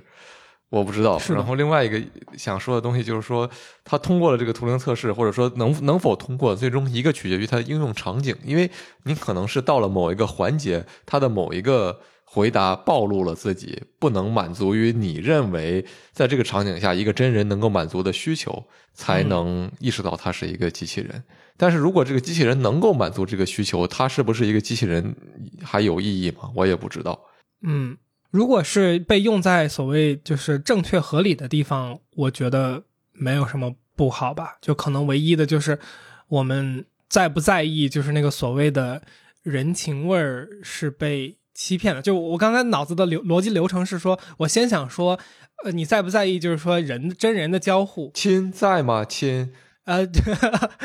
[0.67, 1.17] 我不知道。
[1.29, 1.97] 然后另外一个
[2.35, 3.49] 想说的东西就是说，
[3.85, 8.69] 它通过了这个图灵测试，或者说能能否通过，最终一个取决于它的应用场景，因为
[9.03, 12.01] 你可能是到了某一个环节，它的某一个。
[12.33, 18.65] 回答暴露了自己不能满足于你认为在这个场景下一个真人能够满足的需求，
[18.95, 21.23] 才能意识到它是一个机器人。
[21.57, 25.15] 但是如果这个机器人能够满足这个需求，它是不是一个机器人
[25.61, 26.49] 还有意义吗？
[26.55, 27.23] 我也不知道。
[27.61, 27.95] 嗯，
[28.31, 34.57] 如果是被用在所谓就是正确合理的地方，我觉得没有什么不好吧。
[34.59, 35.77] 就可能唯一的就是
[36.29, 39.03] 我们在不在意，就是那个所谓的
[39.43, 41.37] 人情味儿是被。
[41.53, 45.19] 欺骗了，就我刚才脑子的流逻辑流程是说，我先想说，
[45.63, 46.39] 呃，你在不在意？
[46.39, 49.05] 就是说，人真人的交互，亲在吗？
[49.05, 49.53] 亲，
[49.85, 50.07] 呃，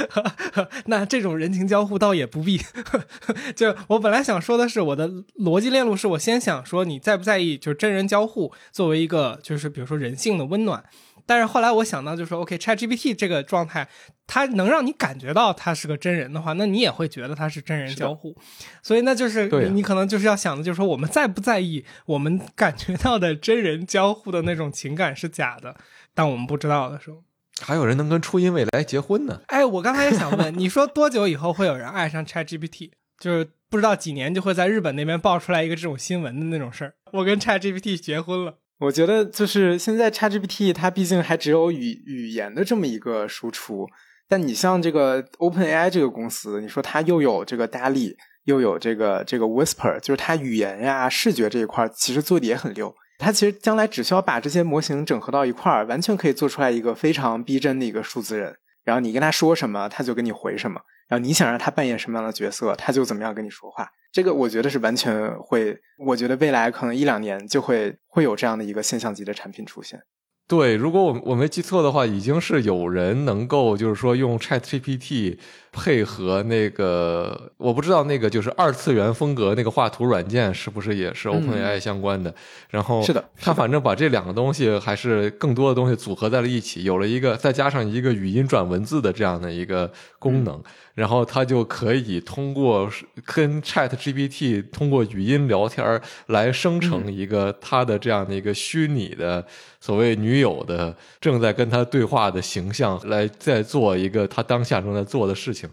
[0.86, 2.60] 那这种人情交互倒也不必。
[3.56, 5.08] 就我本来想说的是，我的
[5.38, 7.56] 逻辑链路是我先想说，你在不在意？
[7.56, 10.84] 就是真人交互作为一个，就是比如说人性的温暖。
[11.28, 13.86] 但是后来我想到，就说 OK，ChatGPT 这个状态，
[14.26, 18.34] 它能让你感觉到它是个真人的话，那你也会觉得它是真人交互。
[18.82, 25.76] 所以那就是你你可能就是要想的，就是说我们在不在意我们感觉到的真人交互的那种情感是假的，
[26.14, 27.22] 但我们不知道的时候。
[27.60, 29.42] 还有人能跟初音未来结婚呢？
[29.48, 32.92] 哎，我刚才也想问，你说多久以后会有人爱上 ChatGPT？
[33.18, 38.54] 就是不知道几年就会在日本那边爆出来一个这种新闻的那种事儿，我跟 ChatGPT 结婚了。
[38.78, 43.86] 我觉得就是现在 ChatGPT 它毕竟还只有语语言的这么一个输出，
[44.28, 52.94] 但你像这个 OpenAI 这个公司，你说它又有这个 DALL-E，又有这个这个 Whisper，就是它语言呀、视觉这一块其实做的也很溜。
[53.18, 58.54] 它其实将来只需要把这些模型整合到一块儿，完全可以做出来一个非常逼真的一个数字人。
[58.84, 60.80] 然后你跟他说什么，他就跟你回什么。
[61.08, 63.88] 然后你想让他扮演什么样的角色，他就怎么样跟你说话。
[64.12, 70.02] 这个我觉得是完全会，我觉得未来可能一两年就会会有这样的一个现象级的产品出现。
[70.46, 75.38] 对，如果我我没记错的话，已经是有人能够就是说用 Chat GPT
[75.72, 82.34] 配合那个，我不知道那个就是二次元风格那个画图软件是不是也是 OpenAI 相关的。
[82.70, 90.62] 然后是的，他反正把这两个东西还是更多的东西组合在了一起，有了一个再加上一个语音转文字的这样的一个功能。
[90.94, 92.90] 然后他就可以通过
[93.24, 99.46] 跟 Chat GPT 通过语音聊天来生成一个他的这样的一个虚拟的
[99.80, 105.67] 所谓女友的正在跟他对话的形象，来再做一个他当下正在做的事情。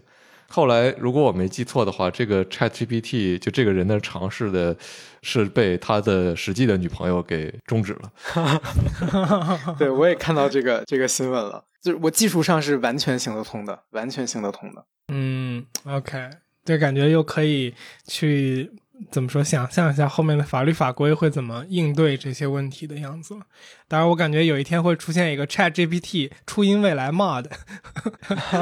[0.48, 4.76] 后来，如果我没记错的话，这个 Chat GPT 就这个人的尝试的
[5.22, 8.12] 是被他的实际的女朋友给终止了。
[9.78, 14.84] 对，我也看到这个这个新闻了，就是我技术上是完全行得通的，完全行得通的。
[15.12, 16.30] 嗯，OK，
[16.64, 17.74] 这感觉又可以
[18.06, 18.70] 去
[19.10, 19.44] 怎么说？
[19.44, 23.36] 想象一下后面的法律法规会怎么应对这些问题的样子。
[23.88, 27.46] 当然，我感觉有一天会出现一个 Chat GPT 初音未来 Mod。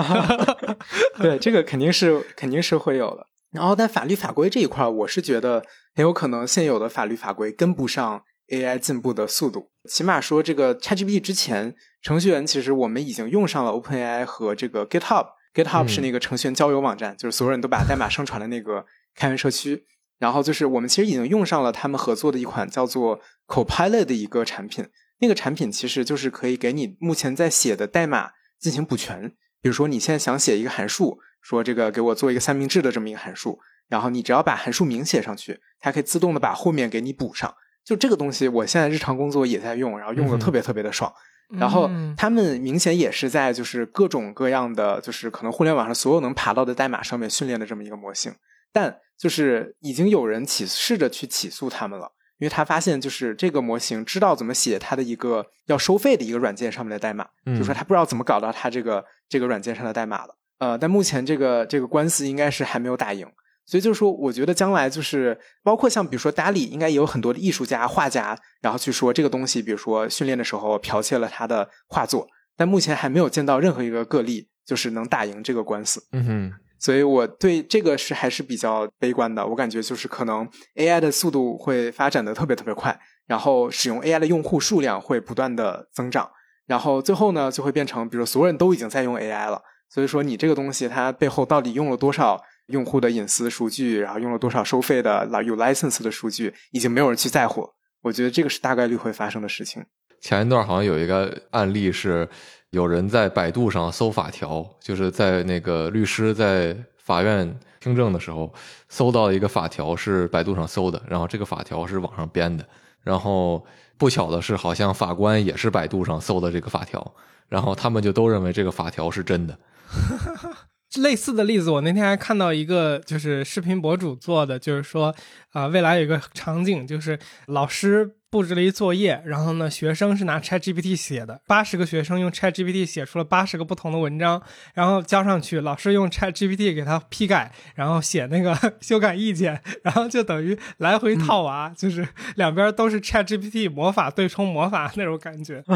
[1.18, 3.26] 对，这个肯定是肯定是会有的。
[3.53, 5.64] 然后，但法律法规这一块，我是觉得
[5.95, 9.70] 很有可能现有的法律法规跟不上 AI 进步的速度。
[9.89, 15.28] 起码说，这个 Chat GPT 之前，程序员其实我们已经用上了 OpenAI 和这个 GitHub。
[15.55, 19.85] GitHub 是那个程序员交友网站，就是所有人都把代码上传的那个开源社区。
[20.25, 24.89] 然后就是我们其实已经用上了他们合作的一款叫做 Copilot 的一个产品。
[25.18, 29.29] 那个产品其实就是可以给你目前在写的代码进行补全。
[29.61, 37.55] 比如说你现在想写一个函数，说这个给我做一个三明治的这么一个函数，然后你只要把函数名写上去，它可以自动的把后面给你补上。
[37.85, 41.12] 就这个东西，我现在日常工作也在用，然后用的特别特别的爽。
[41.51, 48.33] 然后他们明显也是在就是各种各样的就是可能互联网上所有能爬到的代码上面训练的这么一个模型，
[48.75, 60.37] 但就是已经有人起试着去起诉他们了，因为他发现就是这个模型知道怎么写它的一个要收费的一个软件上面的代码，就说他不知道怎么搞到他这个这个软件上的代码了。
[60.59, 63.27] 呃，但目前这个这个官司应该是还没有打赢。
[63.66, 76.07] 所以就是说，我觉得将来就是包括像比如说达里，应该也有很多的艺术家、画家，然后去说这个东西，比如说训练的时候剽窃了他的画作，但目前还没有见到任何一个个例，就是能打赢这个官司。
[76.12, 76.53] 嗯哼，
[76.85, 79.47] 所以我对这个是还是比较悲观的。
[79.47, 86.30] 我感觉就是可能 AI 的速度会发展的特别特别快，然后使用 AI 的用户数量会不断的增长，
[86.66, 89.62] 然后最后呢就会变成，比如所有人都已经在用 AI 了。
[89.89, 97.66] 所以说你这个东西它背后到底用了多少用户的隐私数据，然后用了多少收费的有 license 的数据，已经没有人去在乎。
[98.03, 99.82] 我觉得这个是大概率会发生的事情。
[100.20, 102.28] 前一段好像有一个案例是，
[102.75, 108.53] 有人在百度上搜法条，就是在那个律师在法院听证的时候，
[108.89, 112.66] 搜到一个法条是百度上搜的，然后这个法条是网上编的，
[113.03, 113.64] 然后
[113.97, 117.14] 不巧的是，好像法官也是百度上搜的这个法条，
[117.49, 119.57] 然后他们就都认为这个法条是真的。
[121.01, 125.15] 类似的例子，我那天还看到一个，就是视频博主做的，就是说，
[125.53, 134.43] 啊，未来有一个场景，就是老师布置了一作业，然后呢，学生是拿 Chat GPT 写的，八十个学生用 Chat GPT 写出了八十个不同的文章，
[134.75, 145.63] 然后交上去，老师用 Chat GPT 给他批改，然后写那个 修改意见，然后就等于来回套娃，就是两边都是 Chat GPT 魔法对冲魔法那种感觉。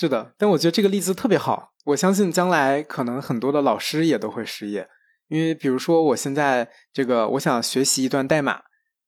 [0.00, 1.72] 是的，但我觉得这个例子特别好。
[1.86, 4.88] 我相信将来可能很多的老师也都会失业，
[5.26, 8.60] 因为比如说我现在这个，我想学习一段代码，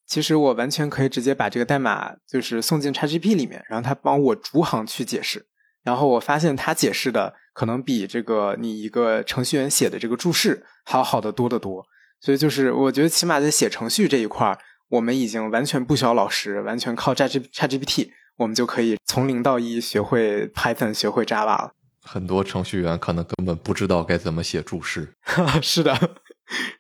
[0.05, 5.47] 其实我完全可以直接把这个代码就是送进 ChatGPT 里面，然后它帮我逐行去解释。
[5.85, 11.87] 然后我发现他解释的可能比这个你一个程序员写的这个注释还要好得多得多。
[12.21, 18.11] 所以就是我觉得起码在写程序这一块我们已经完全不需要老师，完全靠 ChatGPT。
[18.41, 21.73] 我们就可以从零到一学会 Python，学会 Java 了。
[22.03, 25.13] 很多程序员可能根本不知道该怎么写注释。
[25.61, 25.95] 是的，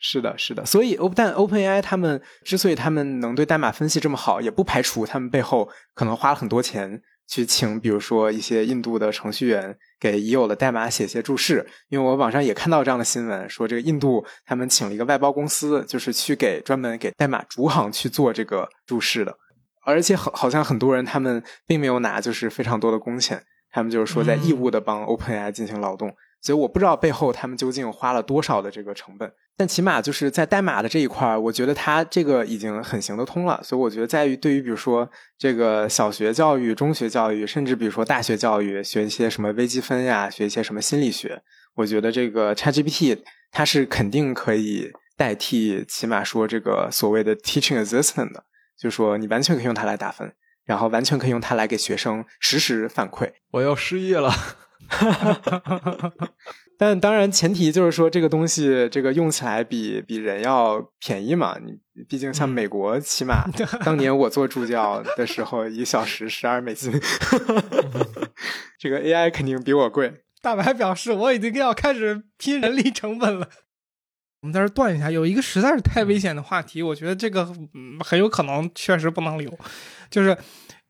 [0.01, 0.65] 是的，是的。
[0.65, 11.69] 所以，但 OpenAI 他们之所以他们能对代码分析这么好，也不排除他们背后可能花了很多钱去请，比如说一些印度的程序员给已有的代码写些注释。
[11.91, 19.37] 因为我网上也看到这样的新闻，说这个印度他们请了一个外包公司，就是去给专门给代码逐行去做这个注释的。
[19.91, 29.31] 而且好，好像很多人他们并没有拿就是非常多的工钱，他们就是说在义务的帮 OpenAI 进行劳动，所以我不知道背后他们究竟花了多少的这个成本。
[29.57, 33.61] 但起码就是在代码的这一块我觉得它这个已经很行得通了。
[33.63, 41.43] 所以我觉得在于对于比如说这个小学教育、中学教育，甚至比如说大学教育，学一些什么微积分呀，学一些什么心理学，
[41.75, 43.19] 我觉得这个 ChatGPT
[43.51, 48.45] 它是肯定可以代替，起码说这个所谓的 teaching assistant 的。
[48.81, 50.33] 就说你完全可以用它来打分，
[50.65, 53.31] 然后完全可以用它来给学生实时反馈。
[53.51, 54.33] 我要失业了，
[56.79, 61.59] 但当然前提就是说这个东西这个用起来比比人要便宜嘛。
[61.63, 61.79] 你
[62.09, 63.45] 毕竟像美国，起码
[63.85, 66.91] 当年我做助教的时候，一小时十二美金，
[68.81, 70.23] 这个 AI 肯定比我贵。
[70.41, 73.51] 大白表示我已经要开始拼人力成本了。
[74.43, 77.47] 我们在这断一下，有一个实在是太危险的话题，我觉得这个
[78.03, 79.53] 很有可能确实不能留。
[80.11, 80.37] 就是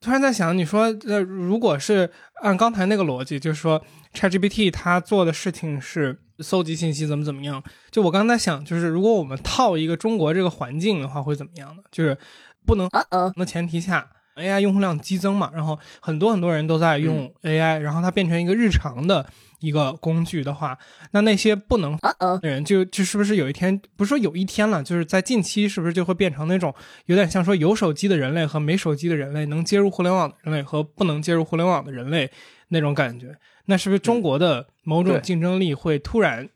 [0.00, 2.08] 突然在想，你说，呃，如果是
[2.42, 3.82] 按刚才那个逻辑，就是说
[4.14, 7.60] ChatGPT 它做的事情是搜集信息，怎么怎么样？
[7.90, 11.82] 就我刚才想，就是如果我们套一个中国这个环境的话，会怎么样呢？
[11.90, 12.16] 就是
[12.64, 12.88] 不能
[13.34, 19.26] 的前提下，AI 用户量激增嘛，然后很多很多人都在用 AI，然后它变成一个日常的。
[19.60, 20.76] 一个工具的话，
[21.12, 21.96] 那那些不能
[22.40, 26.74] 的人就就是不是有一天不是说有一天了，就是在近期是不是就会变成那种
[27.06, 32.30] 有点像说有手机的人类和没手机的人类，能接入互联网的人类和不能接入互联网的人类
[32.68, 33.36] 那种感觉？
[33.66, 36.48] 那是不是中国的某种竞争力会突然？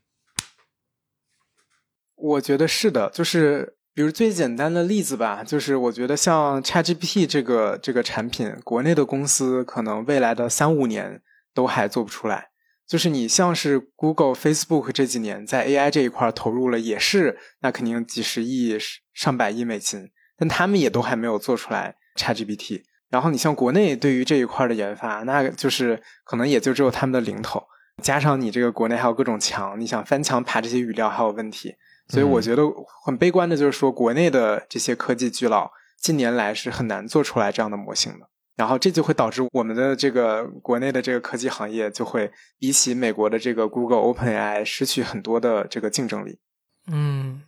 [2.15, 11.21] 我觉得是的，就是比如最简单的例子吧，就是我觉得像 ChatGPT 这个这个产品，国内的公司可能未来的三五年
[11.53, 12.49] 都还做不出来。
[12.87, 18.77] 就是你像是 Google、Facebook 这几年在 AI 这一块投入了，也是那肯定几十亿、
[19.13, 22.83] 上百亿美金，但他们也都还没有做出来 ChatGPT。
[23.09, 27.63] 然后你像国内对于这一块的研发，那就是可能也就只有他们的零头，
[28.01, 31.75] 加上你这个国内还有各种墙，你想翻墙爬这些语料还有问题。
[32.07, 32.61] 所以我觉得
[33.03, 38.29] 很悲观的就是说，国内的这些科技巨佬近年来是很难做出来这样的模型的。
[38.55, 46.39] 然后这就会导致我们的这个国内的这个科技行业就会比起美国的这个 Google、OpenAI 失去很多的这个竞争力。
[46.87, 47.41] 嗯，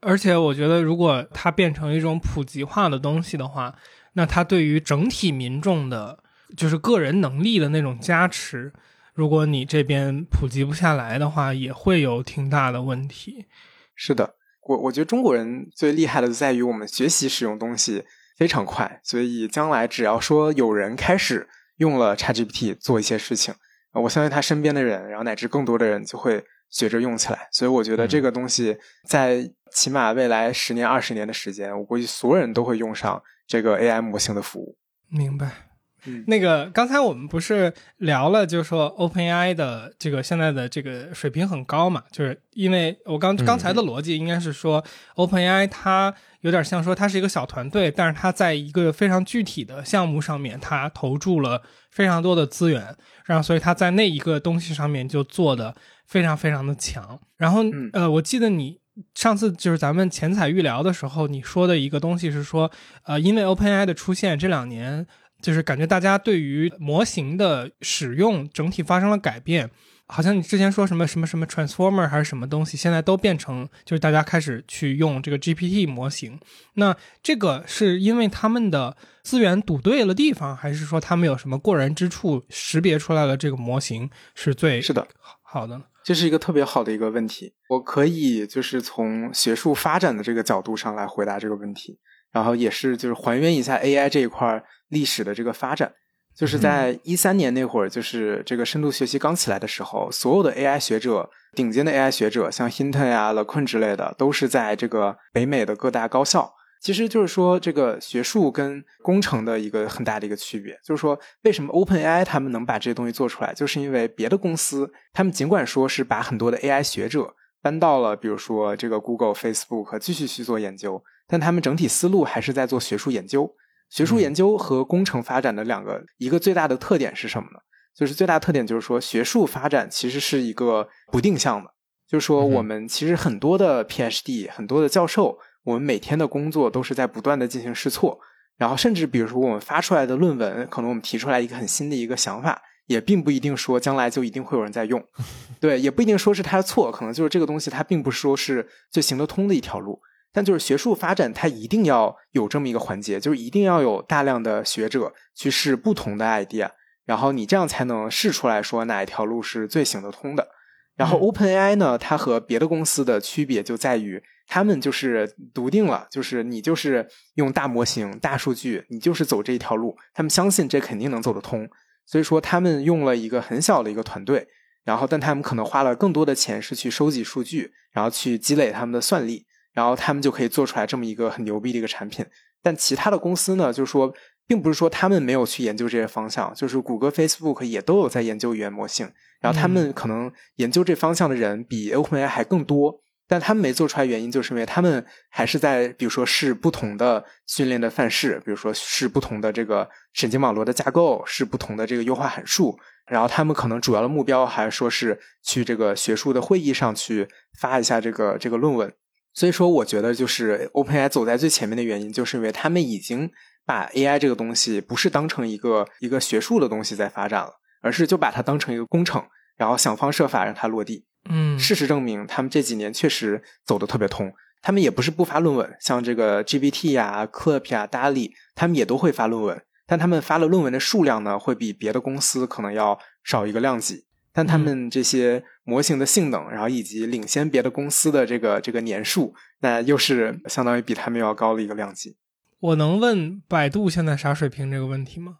[0.00, 3.76] 而且我觉得，如果它变成一种普及化的东西的话，
[4.14, 6.24] 那它对于整体民众的，
[6.56, 8.72] 就是个人能力的那种加持，
[9.14, 13.46] 如果你这边普及不下来的话，也会有挺大的问题。
[13.94, 18.04] 是的，我我觉得中国人最厉害的在于我们学习使用东西。
[18.38, 23.52] 非常快，所以将来只要说有人开始用了 ChatGPT 做一些事情，
[23.92, 27.48] 我相信他身边的人，然后乃至更多的人就会学着用起来。
[27.50, 28.78] 所以我觉得这个东西
[29.08, 34.78] 在起码未来十年、二十年的时间，我估计所有人都会用上这个 AI 模型的服务。
[35.10, 35.67] 明白，
[36.06, 44.84] 嗯那个刚才我们不是聊了，就是说 OpenAI 的这个现在的这个水平很高嘛，就是因为我刚嗯刚才的逻辑应该是说、
[45.16, 52.94] OpenAI 它有点像说它是一个小团队，但是它在一个非常具体的项目上面，它投注了非常多的资源，
[53.24, 55.74] 然后所以它在那一个东西上面就做的
[56.06, 57.18] 非常非常的强。
[57.36, 58.78] 然后、嗯呃，我记得你。
[59.14, 62.68] 上次就是咱们前采预聊的时候，你说的一个东西是说，
[63.04, 65.06] 呃，因为 OpenAI 的出现，这两年
[65.42, 69.70] 就是感觉大家对于模型的使用整体发生了改变。
[70.10, 76.40] 好像你之前说什么什么什么 transformer 还是什么东西，现在都变成就是大家开始去用这个 GPT 模型。
[76.76, 85.06] 那这个是因为他们的资源赌对了地方，还是说他们有什么过人之处，识别出来了这个模型是最是的，
[85.42, 85.84] 好的呢？
[86.02, 87.52] 这是一个特别好的一个问题。
[87.68, 91.98] 我可以就是从学术发展的这个角度上来回答这个问题，
[92.32, 95.92] 然后也是就是还原一下 AI 这一块历史的这个发展。
[96.34, 106.54] 就是在一三年那会儿，就是这个深度学习刚起来的时候，所有的 AI 学者，顶尖的 AI 学者，像 Hinton 呀、LeCun 之类的，都是在这个北美的各大高校。
[106.80, 123.52] 其实就是说，这个学术跟工程的一个很大的一个区别，就是说，为什么 OpenAI 他们能把这些东西做出来，就是因为别的公司，他们尽管说是把很多的 AI 学者搬到了，比如说这个 Google、Facebook 继续去做研究，但他们整体思路还是在做学术研究。
[123.88, 127.58] 学术研究和工程发展的两个一个最大的特点是什么呢？
[127.96, 131.70] 就是最大特点就是说，学术发展其实是一个不定向的，
[132.06, 138.20] 就是说我们其实很多的 PhD、很多的教授，我们每天的工作都是在不断的进行试错，
[138.56, 145.02] 然后甚至比如说我们发出来的论文，可能我们提出来一个很新的一个想法，也并不一定说将来就一定会有人在用，
[145.58, 150.00] 对，也不一定说是他的错，可能就是这个东西它并不是说是最行得通的一条路。
[150.32, 156.70] 但就是学术发展，它一定要有这么一个环节，就是一定要有大量的学者去试不同的 idea，
[157.04, 160.48] 然后你这样才能试出来说哪一条路是最行得通的。
[160.96, 171.68] 然后嗯 OpenAI 呢，它和别的公司的区别就在于，他们就是笃定了，就是你就是用大模型、大数据，你就是走这一条路，他们相信这肯定能走得通。
[172.04, 174.48] 所以说，他们用了一个很小的一个团队，
[174.84, 179.44] 然后但他们可能花了更多的钱是去收集数据，然后去积累他们的算力。
[179.78, 182.26] 然后他们就可以做出来这么一个很牛逼的一个产品。
[182.60, 184.12] 但其他的公司呢，就是说，
[184.44, 189.08] 并不是说他们没有去研究这些方向，就是谷歌、Facebook 也都有在研究语言模型，
[189.40, 193.00] 然后他们可能研究这方向的人比 OpenAI 还更多。
[193.30, 202.76] 但他们没做出来，原因就是因为他们还是在，比如说试不同的训练的范式，比如说试不同的这个神经网络的架构，试不同的这个优化函数。
[203.06, 207.28] 然后他们可能主要的目标还是说是去这个学术的会议上去
[207.60, 208.92] 发一下这个这个论文。
[209.38, 213.30] 所以说，我觉得就是 OpenAI 走在最前面的原因，就是因为他们已经
[213.64, 219.24] 把 AI 这个东西不是当成一个一个学术的东西在发展了，而是就把它当成一个工程，
[219.56, 221.06] 然后想方设法让它落地。
[221.30, 224.32] 嗯，事实证明，他们这几年确实走得特别通。
[224.60, 234.07] 他们也不是不发论文，像这个 GPT 呀、Clip 呀、DALL-E，他们也都会发论文，但他们发了论文的数量呢，会比别的公司可能要少一个量级。
[234.38, 242.16] 但他们这些模型的性能，然后以及领先别的公司的这个这个年数，那又是相当于比他们要高的一个量级。
[242.60, 245.38] 我能问百度现在啥水平这个问题吗？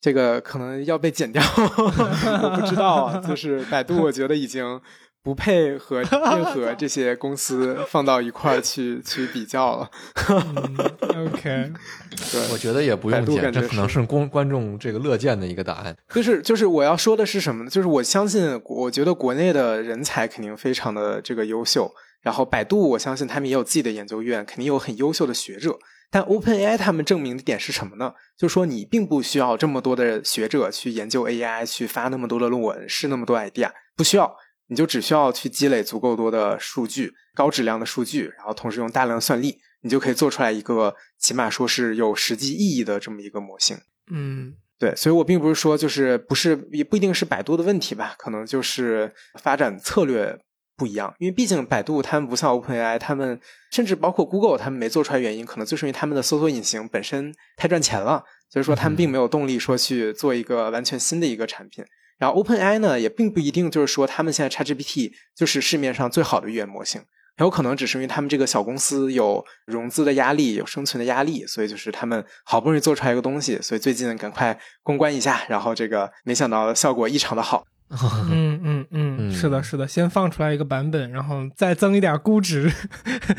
[0.00, 3.20] 这个可能要被剪掉， 我不知道啊。
[3.20, 4.80] 就是百度，我觉得已经
[5.28, 9.90] 不配和 任何这些公司放到一块儿去去比较了。
[10.30, 11.70] 嗯、OK，
[12.32, 15.94] 对，我觉得也不用剪，度感觉这可能是公观众这个乐见的一个答案。
[16.08, 17.68] 就是就是我要说的是什么呢？
[17.68, 21.92] 就是我相信，我觉得国内的人才肯定非常的这个优秀。
[22.22, 25.78] 然后百度，我相信他们也有自己的研究院，肯定有很优秀的学者。
[26.10, 28.14] 但 OpenAI 他们证明的点是什么呢？
[28.34, 34.34] 就是说你并不需要这么多的学者去研究 AI，去发那么多的论文，试那么多 idea，不需要，
[34.68, 43.76] 你就只需要去积累足够多的数据，高质量的数据，然后同时用大量的算力，你就可以做出来一个起码说是有实际意义的这么一个模型。
[44.10, 49.12] 嗯对，所以我并不是说就是不是也不一定是百度的问题吧，可能就是
[49.42, 50.38] 发展策略
[50.76, 51.12] 不一样。
[51.18, 53.40] 因为毕竟百度他们不像 OpenAI，他们
[53.72, 61.84] 甚至包括 Google 他们没做出来原因，可能就是因为他们的搜索引擎本身太赚钱了，所以说他们并没有动力说去做一个完全新的一个产品。
[62.18, 67.02] 然后 OpenAI 呢，也并不一定就是说他们现在 ChatGPT 就是市面上最好的语言模型。
[67.36, 77.64] 很有可能只是因为他们这个小公司有融资的压力，有生存的压力，所以就是他们好不容易做出来一个东西，所以最近赶快公关一下，然后这个没想到效果异常的好。
[78.28, 82.68] 嗯嗯嗯，嗯是的，是的，先放出来一个版本，然后再增一点估值。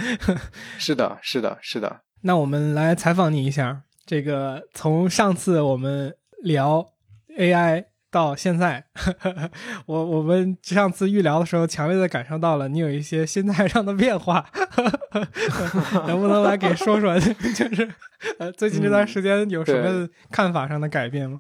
[0.80, 2.00] 是的，是的，是的。
[2.24, 6.94] 那我们来采访你一下，这个从上次我们聊
[7.38, 8.86] AI 到现在，
[9.86, 14.50] 我我们上次预聊的时候，强烈的感受到了你有一些心态上的变化，
[16.08, 17.18] 能不能来给说说？
[17.20, 17.90] 就是
[18.40, 21.40] 呃，最近这段时间有什么看法上的改变吗？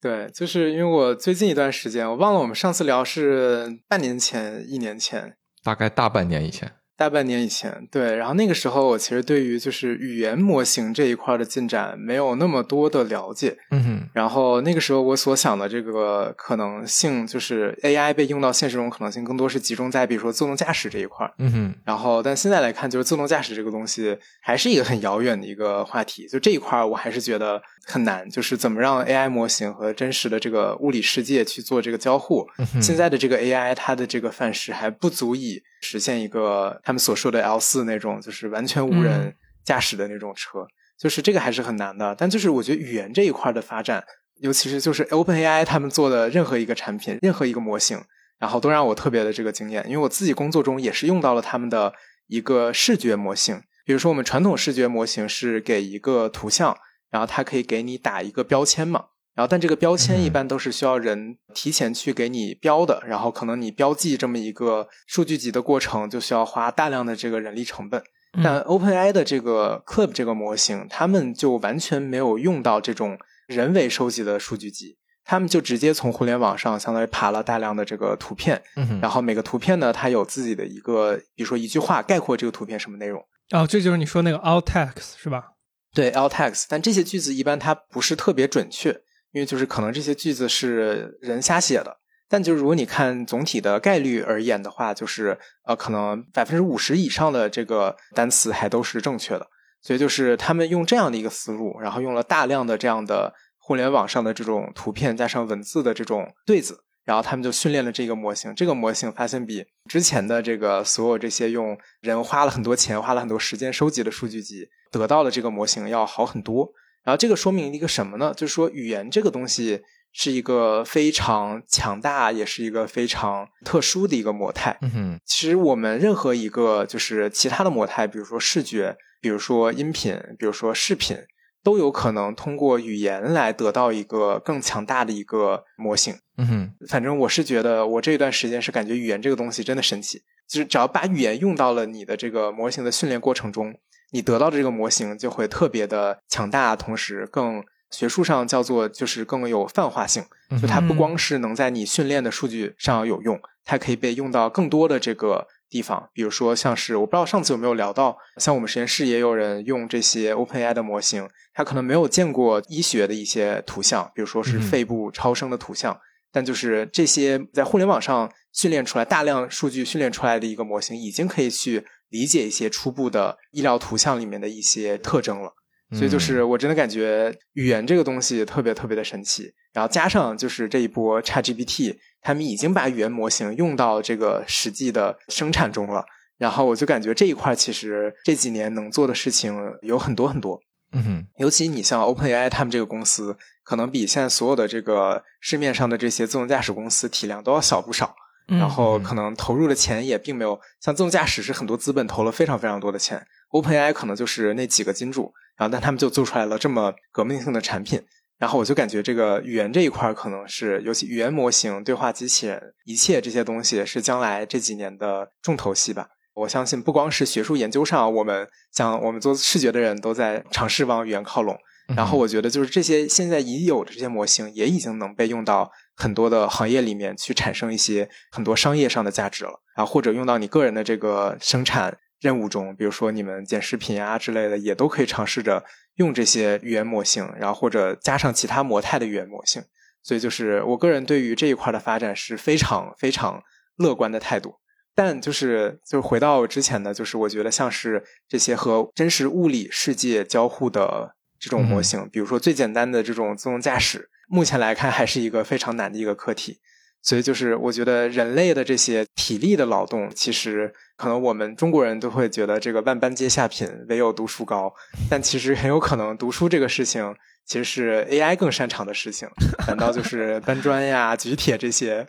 [0.00, 6.72] 对，就是因为我最近一段时间，我忘了我们上次聊是半年前、一年前，大概大半年以前。
[7.00, 32.46] 大半年以前，对，然后那个时候我其实对于就是语言模型这一块的进展没有那么多的了解，嗯哼，然后那个时候我所想的这个可能性，就是 AI 被用到现实中可能性更多是集中在比如说自动驾驶这一块，嗯哼，然后但现在来看，就是自动驾驶这个东西还是一个很遥远的一个话题，就这一块我还是觉得很难，就是怎么让 AI 模型和真实的这个物理世界去做这个交互，
[32.80, 35.62] 现在的这个 AI 它的这个范式还不足以。
[35.82, 39.34] 实现一个他们所说的 L 四那种，就是完全无人
[39.64, 40.66] 驾驶的那种车，
[40.98, 42.14] 就是这个还是很难的。
[42.18, 44.04] 但就是我觉得语言这一块的发展，
[44.40, 47.98] 尤其是就是 OpenAI 他们做的任何一个产品、任何一个模型，
[48.38, 49.82] 然后都让我特别的这个惊艳。
[49.86, 51.94] 因为我自己工作中也是用到了他们的
[52.26, 56.76] 一个视觉模型，比如说我们传统视觉模型是给一个图像，
[57.10, 59.06] 然后它可以给你打一个标签嘛。
[59.34, 68.02] 然后，但这个标签一般都是需要人提前去给你标的，然后可能你标记这么一个数据集的过程，就需要花大量的这个人力成本。
[68.44, 78.60] 但 OpenAI 的这个 Clip 这个模型，他们就完全没有用到这种人为收集的数据集，他们就直接从互联网上相当于爬了大量的这个图片，
[79.00, 83.24] 然后每个图片呢，它有自己的一个，比如说一句话概括这个图片什么内容。
[83.52, 85.52] 哦，这就是你说那个 Alt Text 是吧？
[85.92, 89.00] 对，Alt Text，但这些句子一般它不是特别准确。
[89.32, 99.46] 因为就是可能这些句子是人瞎写的，但就如果你看总体的概率而言的话，就是呃，可能百分之五十以上的这个单词还都是正确的。
[99.80, 106.80] 所以就是他们用这样的一个思路，然后用了大量的这样的互联网上的这种图片加上文字的这种对子，
[107.10, 108.54] 然后他们就训练了这个模型。
[108.54, 116.72] 这个模型发现比之前的这个所有这些用人花了很多钱、花了很多时间收集的数据集得到的这个模型要好很多。
[117.02, 118.32] 然后这个说明一个什么呢？
[118.36, 119.82] 就是说语言这个东西
[120.12, 124.78] 是一个非常强大，也是一个非常特殊的一个模态。
[124.80, 131.16] 嗯哼，其实我们任何一个就是其他的模态，比如说视觉，比如说音频，比如说视频，
[131.62, 136.14] 都有可能通过语言来得到一个更强大的一个模型。
[136.36, 143.74] 嗯哼，反正我是觉得，我这一段时间是感觉语言这个东西真的神奇，就是只要把语言用到了你的这个模型的训练过程中。
[144.12, 150.24] 你得到的这个模型就会特别的强大，同时更学术上叫做就是更有泛化性，
[150.60, 156.10] 就它不光是能在你训练的数据上有用，它可以被用到更多的这个地方。
[156.12, 165.98] 比如说像是我不知道上次有没有聊到，像我们实验室也有人用这些 OpenAI 的模型，他可能没有见过医学的一些图像，比如说是肺部超声的图像，
[166.30, 171.86] 但就是这些在互联网上训练出来大量数据训练出来的一个模型，已经可以去。
[172.10, 175.52] 理解一些初步的医疗图像里面的一些特征了，
[175.96, 179.44] 所以就是我真的感觉语言这个东西特别特别的神奇。
[179.72, 186.04] 然后加上就是这一波 ChatGPT，他们已经把语言模型用到这个实际的生产中了。
[186.38, 190.60] 然后我就感觉这一块其实这几年能做的事情有很多很多。
[190.92, 198.14] 嗯哼，尤其你像 OpenAI 他们这个公司，可能比现在所有的这个市面上的这些自动驾驶公司体量都要小不少。
[198.46, 208.02] 然后可能投入的钱也并没有像自动驾驶是很多资本投了非常非常多的钱，OpenAI 可能就是那几个金主，然后但他们就做出来了这么革命性的产品，
[208.40, 216.08] 然后我就感觉这个语言这一块可能是尤其语言模型、对话机器人，一切这些东西是将来这几年的重头戏吧。
[216.34, 221.56] 我相信不光是学术研究上，我们像我们做视觉的人都在尝试往语言靠拢，
[221.94, 225.70] 然后我觉得就是这些现在已有的这些模型也已经能被用到。
[225.96, 235.64] 很多的行业里面去产生一些很多商业上的价值了，啊或者用到你个人的这个生产任务中，比如说你们剪视频啊之类的，也都可以尝试着
[235.96, 239.62] 用这些语言模型，然后或者加上其他模态的语言模型。
[240.02, 243.42] 所以就是我个人对于这一块的发展是非常非常
[243.76, 244.56] 乐观的态度。
[244.94, 254.10] 但就是就是回到之前的，就是我觉得像是这些和真实物理世界交互的这种模型，比如说最简单的这种自动驾驶。
[254.28, 256.60] 目前来看，还是一个非常难的一个课题，
[257.02, 264.72] 所以就是我觉得人类的这些体力的劳动，其实可能我们中国人都会觉得这个万般皆下品，唯有读书高，
[265.08, 267.14] 但其实很有可能读书这个事情
[267.46, 269.28] 其实是 AI 更擅长的事情，
[269.66, 272.06] 反倒就是搬砖呀、举铁这些，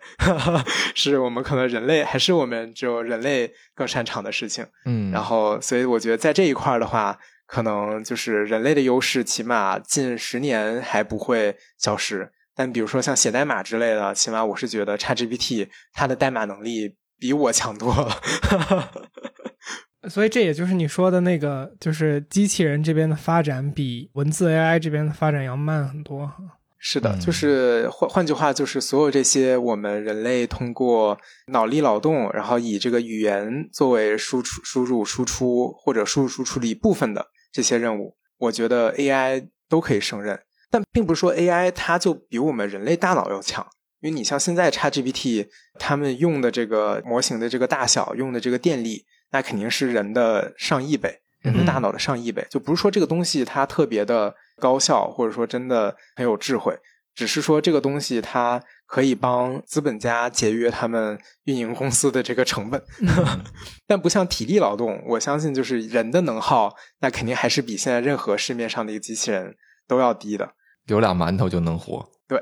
[0.95, 4.65] 是我们可能人类还是我们只有人类更擅长的事情。
[4.85, 7.17] 嗯，然后所以我觉得在这一块的话。
[7.47, 12.31] 可能就是人类的优势，起码近十年还不会消失。
[12.61, 18.91] 但比如说像写代码之类的，起码我是觉得 ChatGPT 它的代码能力比我强多了。
[20.07, 26.31] 所以这也就是你说的那个，就是机器人这边的发展比文字 AI 这边的发展要慢很多。
[26.77, 31.17] 是的，就是换换句话，就是所有这些我们人类通过
[31.47, 40.39] 脑力劳动，然后以这个语言作为输出、输入、输出或者输入输出的一部分的这些任务，我觉得 AI 都可以胜任。
[40.71, 43.63] 但并不是说 AI 它就比我们人类大脑要强，
[43.99, 49.05] 因为你像现在 ChatGPT 他们用的这个模型的这个大小，用的这个电力。
[49.33, 56.77] 那肯定是人的上亿倍，人的大脑的上亿倍，就不是说这个东西它特别的高效，或者说真的很有智慧，
[57.15, 62.83] 只是说这个东西它可以帮资本家节约他们运营公司的这个成本，
[63.87, 69.55] 但不像体力劳动，我相信就是人的能耗，那肯定还是比现在任何市面上的一个机器人
[69.87, 70.55] 都要低的，
[70.87, 72.09] 有俩馒头就能活。
[72.27, 72.39] 对，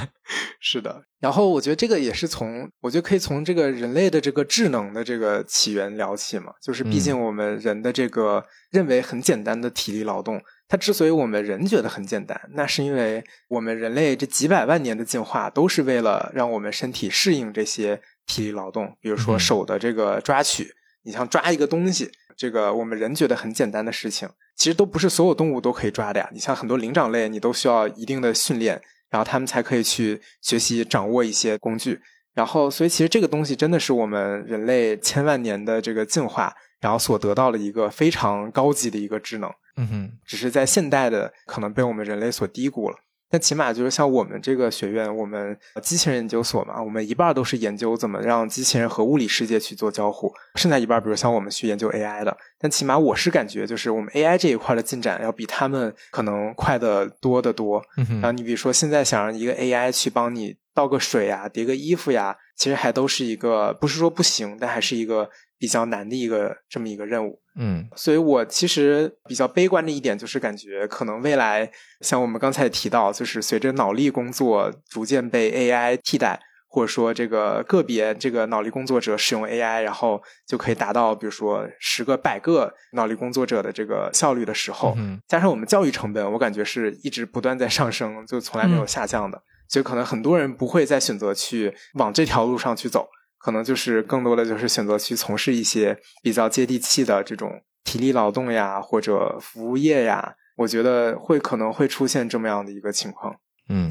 [0.60, 1.02] 是的。
[1.20, 6.52] 然后我觉得这个也是从，我觉得可以从这个人类的这个智能的这个起源聊起嘛。
[6.62, 18.96] 就是毕竟我们人的这个认为很简单的体力劳动，它之所以我们人觉得很简单，那是因为我们人类这几百万年的进化都是为了让我们身体适应这些体力劳动。
[19.02, 20.72] 比如说手的这个抓取，
[21.02, 26.28] 你像抓一个东西，这个我们人觉得很简单的事情，其实都不是所有动物都可以抓的呀。
[26.32, 28.82] 你像很多灵长类，你都需要一定的训练。
[29.08, 32.02] 然后他们才可以去学习掌握一些工具，
[32.34, 39.48] 然后所以其实这个东西真的是我们人类千万年的这个进化，然后所得到的一个非常高级的一个智能。
[39.76, 42.96] 嗯哼，只是在现代的可能被我们人类所低估了。
[43.28, 52.36] 但起码就是像我们这个学院，我们机器人研究所嘛，我们一半都是研究怎么让机器人和物理世界去做交互，剩下一半，比如像我们去研究 AI 的。
[52.58, 57.82] 但起码我是感觉，就是我们 AI 这一块的进展要比他们可能快得多得多。
[57.96, 65.30] 然后你比如说，现在想让一个 AI 去帮你倒个水呀、叠个衣服呀，其实还都是一个不是说不行，但还是一个。
[65.58, 71.72] 比较难的一个这么一个任务，嗯，所以我其实比较悲观的一点就是感觉可能未来
[72.02, 76.38] 像我们刚才提到，就是随着脑力工作逐渐被 AI 替代，
[76.68, 93.08] 或者说这个个别这个脑力工作者使用 AI，然后就可以达到比如说十个百个脑力工作者的这个效率的时候，嗯加上我们教育成本，我感觉是一直不断在上升，就从来没有下降的，所以可能很多人不会再选择去往这条路上去走。
[93.38, 103.36] 可能就是更多的就是选择去从事一些比较接地气的这种体力劳动呀，或者服务业呀，我觉得会可能会出现这么样的一个情况。
[103.68, 103.88] 嗯，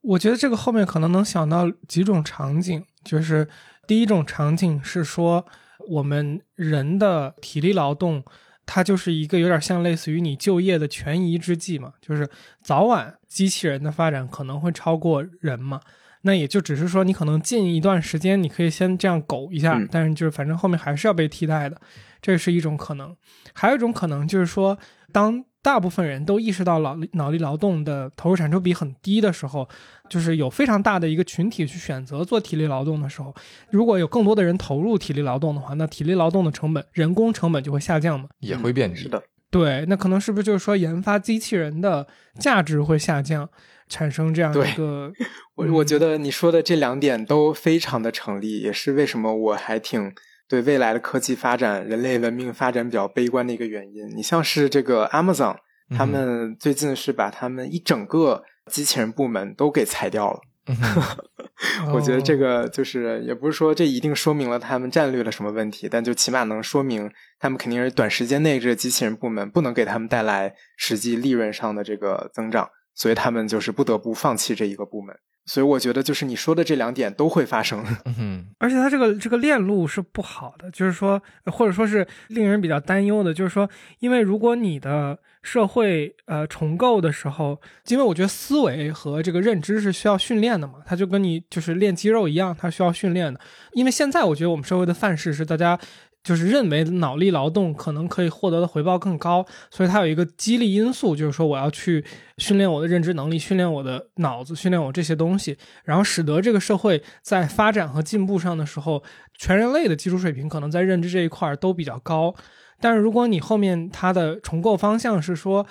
[0.00, 3.46] 我觉得这个后面可能能想到几种场景，就是
[3.86, 5.44] 第一种场景是说
[5.90, 8.24] 我们人的体力劳动，
[8.66, 12.28] 它就是一个有点像类似于你就业的权宜之计嘛，就是
[12.62, 15.80] 早晚机器人的发展可能会超过人嘛。
[16.26, 21.78] 那也就只是说，你可能近一段时间你可以先这样苟一下，但是就是反正后面还是要被替代的，
[22.22, 23.14] 这是一种可能。
[23.52, 24.78] 还有一种可能就是说，
[25.12, 29.66] 当大部分人都意识到脑力脑力劳动的投入产出比很低的时候，
[30.10, 33.34] 就是有非常大的一个群体去选择做体力劳动的时候，
[33.70, 38.28] 如果有更多的人投入体力劳动的话，那体力劳动的成本、人工成本就会下降嘛？
[38.40, 39.22] 也会贬值的。
[39.50, 42.06] 对，那可能是不是就是说研发机器人的
[42.38, 43.48] 价值会下降？
[43.86, 45.12] 产生这样一个，
[45.56, 50.10] 我我觉得你说的这两点都非常的成立，也是为什么我还挺
[50.54, 54.08] 对未来的科技发展、人类文明发展比较悲观的一个原因。
[54.14, 55.56] 你像是这个 Amazon，
[55.96, 60.40] 他们最近是把他们一整个机器人部门都给裁掉了。
[61.92, 67.10] 我觉得这个就是也不是说这一定说明了他们战略的什么问题，但就起码能说明
[67.40, 72.70] 他们肯定是短时间内这个机器人部门不能给他们带来实际利润上的这个增长。
[72.96, 77.84] 所以他们就是不得不放弃这一个部门，所以我觉得就是你说的这两点都会发生。
[78.18, 83.68] 嗯，而且它这个这个链路是不好的，就是说，或者说是令人比较担忧的，就是说，
[83.98, 93.38] 因为如果你的社会呃重构的时候，因为我觉得思维和这个认知是需要训练的嘛，它就跟你就是练肌肉一样，它需要训练的。
[93.72, 95.78] 因为现在我觉得我们社会的范式是大家。
[96.24, 102.02] 就是认为脑力劳动可能可以获得的回报更高，所以它有一个激励因素，就是说我要去
[102.38, 109.04] 训练我的认知能力，训练我的脑子，训练我这些东西，然后使得这个社会在发展和进步上的时候，
[109.38, 112.34] 全人类的基础水平可能在认知这一块儿都比较高。
[112.80, 115.64] 但是如果你后面它的重构方向是说，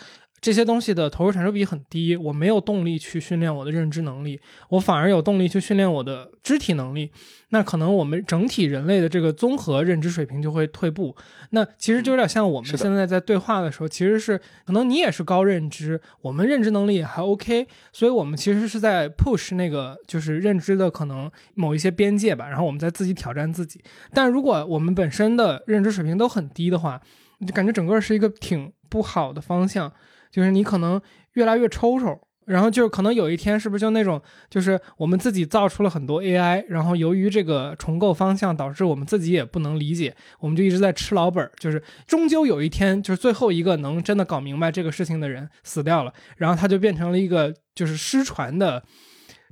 [0.43, 4.37] 这些东西的投入产出比很低，我没有动力去训练我的认知能力，
[4.67, 7.09] 我反而有动力去训练我的肢体能力。
[7.51, 11.15] 那可能我们整体人类的这个综合认知水平就会退步。
[11.51, 23.81] 那其实就有点像我们现在在对话的时候，其实是可能你也是高认知，我们认知能力也还 OK，所以我们其实是在 push 那个就是认知的可能某一些边界吧，然后我们在自己挑战自己。
[24.11, 27.01] 但如果我们本身的认知水平都很低的话，
[27.47, 29.91] 就感觉整个是一个挺不好的方向，
[30.33, 30.99] 就是你可能
[31.35, 32.19] 越来越抽抽。
[32.45, 41.49] 然后就是可能有一天，是不是就那种，就是我们自己造出了很多 AI，然后由于这个重构方向，导致我们自己也不能理解，我们就一直在吃老本儿。
[41.57, 48.83] 就是终究有一天，就是最后一个能真的搞明白这个事情的人死掉了，然后它就变成了一个就是失传的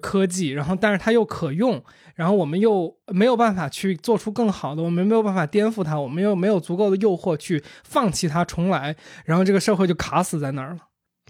[0.01, 1.81] 科技，然后但是它又可用，
[2.21, 8.95] 然后我们又没有办法去做出更好的，我们没有办法颠覆它，我们又没有足够的诱惑去放弃它重来，
[9.25, 10.77] 然后这个社会就卡死在那儿了。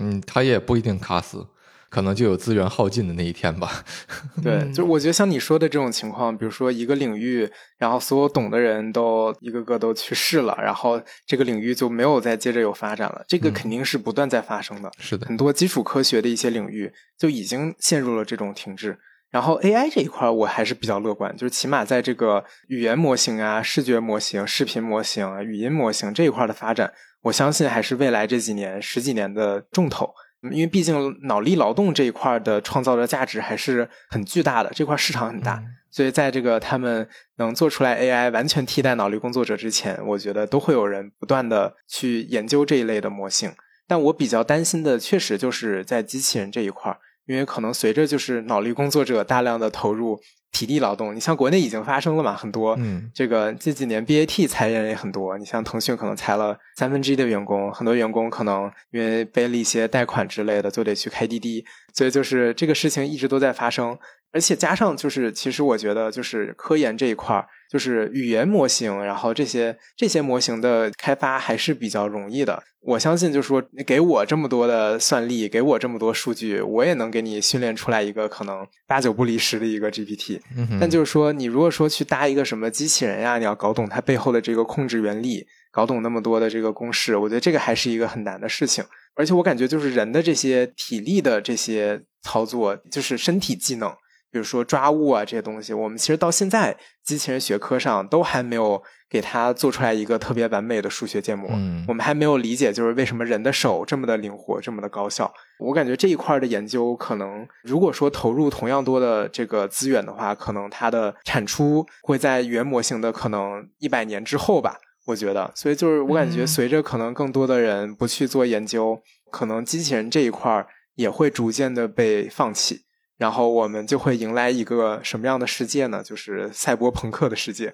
[0.02, 1.48] 嗯，它也不一定卡死，
[1.90, 3.86] 可能就有资源耗尽的那一天吧。
[4.44, 14.92] 对，就是我觉得像你说的这种情况，比如说一个领域，然后所有懂的人都一个个都去世了，然后这个领域就没有再接着有发展了，这个肯定是不断在发生的。
[15.00, 19.00] 是的，很多基础科学的一些领域就已经陷入了这种停滞。
[19.32, 26.92] 然后 AI 这一块我还是比较乐观，就是起码在这个语言模型啊、视觉模型、视频模型、语音模型这一块的发展。
[27.22, 30.14] 我相信还是未来这几年、十几年的重头，
[30.52, 43.54] 因为毕竟脑力劳动这一块的创造的价值还是很巨大的，这块市场很大，所以在这个他们能做出来 AI 完全替代脑力工作者之前，我觉得都会有人不断的去研究这一类的模型。
[43.88, 50.20] 但我比较担心的，确实就是在机器人这一块，因为可能随着就是脑力工作者大量的投入。
[50.54, 52.36] 体力劳动，你像国内已经发生了嘛？
[52.36, 55.38] 很多，嗯，这个这几年 BAT 裁员也很多。
[55.38, 61.64] 你像腾讯可能裁了三分之一的员工，很多员工可能因为背了一些贷款之类的，就得去开滴滴。
[61.94, 63.98] 所以就是这个事情一直都在发生，
[64.34, 67.48] 而且加上就是，其实我觉得就是科研这一块儿。
[67.72, 72.62] 就是语言模型，然后这些这些模型的开发还是比较容易的。
[72.82, 80.42] 我相信，就是说，给我这么多的算力，给我这么多数据，我也能给你训练出来一个可能八九不离十的一个 GPT。
[80.80, 88.84] 但就是说，你如果说去搭一个什么机器人呀，你要搞懂它背后的这个控制原理，搞懂那么多的这个公式，我觉得这个还是一个很难的事情。
[89.16, 93.96] 而且我感觉，就是人的这些体力的这些操作，就是身体技能。
[94.32, 101.50] 比如说抓物啊这些东西，我们其实到现在机器人学科上都还没有给它做出来一个特别完美的数学建模。
[101.52, 105.34] 嗯，我们还没有理解就是为什么人的手这么的灵活，这么的高效。
[105.60, 114.78] 我感觉这一块的研究可能，如果说投入同样多的这个资源的话，可能它的产出会在原模型的可能一百年之后吧。
[115.08, 119.02] 我觉得，所以就是我感觉随着可能更多的人不去做研究，
[119.32, 122.84] 可能机器人这一块也会逐渐的被放弃。
[123.22, 126.02] 然后我们就会迎来一个什么样的世界呢？
[126.04, 127.72] 就是赛博朋克的世界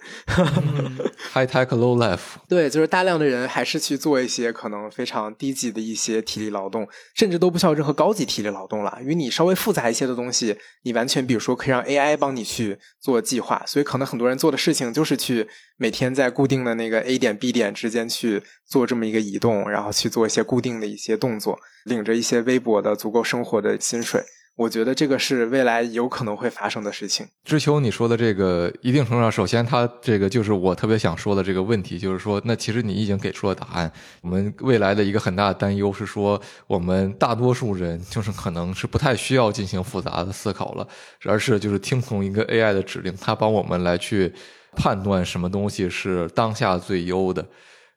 [1.31, 2.35] ，high tech low life。
[2.49, 8.97] 对，就是大量的人还是去做一些可能非常低级的一些体力劳动，甚至都不需要任何高级体力劳动了。
[8.99, 13.63] 因为你稍微复杂一些的东西，你完全比如说可以让 AI 帮你去做计划。
[13.65, 15.47] 所以可能很多人做的事情就是去
[15.77, 24.21] 每天在固定的那个 A 点 B 点之间去做这么一个移动，然后去做一些固定的一些动作，领着一些微薄的足够生活的薪水。
[24.57, 27.27] 我觉得这个是未来有可能会发生的事情。
[27.45, 33.91] 知秋，你说的这个一定程度上，首先它这个就是我特别想说的这个问题，就是说，那其实你已经给出了答案。
[34.21, 40.87] 我们未来的一个很大的担忧是说，我们大多数人就是可能是不太需要进行复杂的思考了，
[41.25, 44.33] 而是就是听从一个 AI 的指令，它帮我们来去
[44.75, 47.45] 判断什么东西是当下最优的。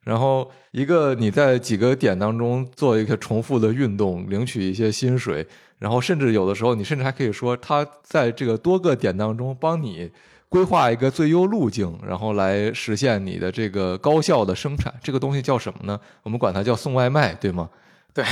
[0.05, 5.47] 然后，一个你在几个点当中做一个重复的运动，领取一些薪水。
[5.81, 10.09] 然后，甚至有的时候，你甚至还可以说，它在这个多个点当中帮你
[10.49, 14.95] 规划一个最优路径，然后来实现你的这个高效的生产。
[15.03, 15.99] 这个东西叫什么呢？
[16.23, 17.69] 我们管它叫送外卖，对吗？
[18.13, 18.25] 对，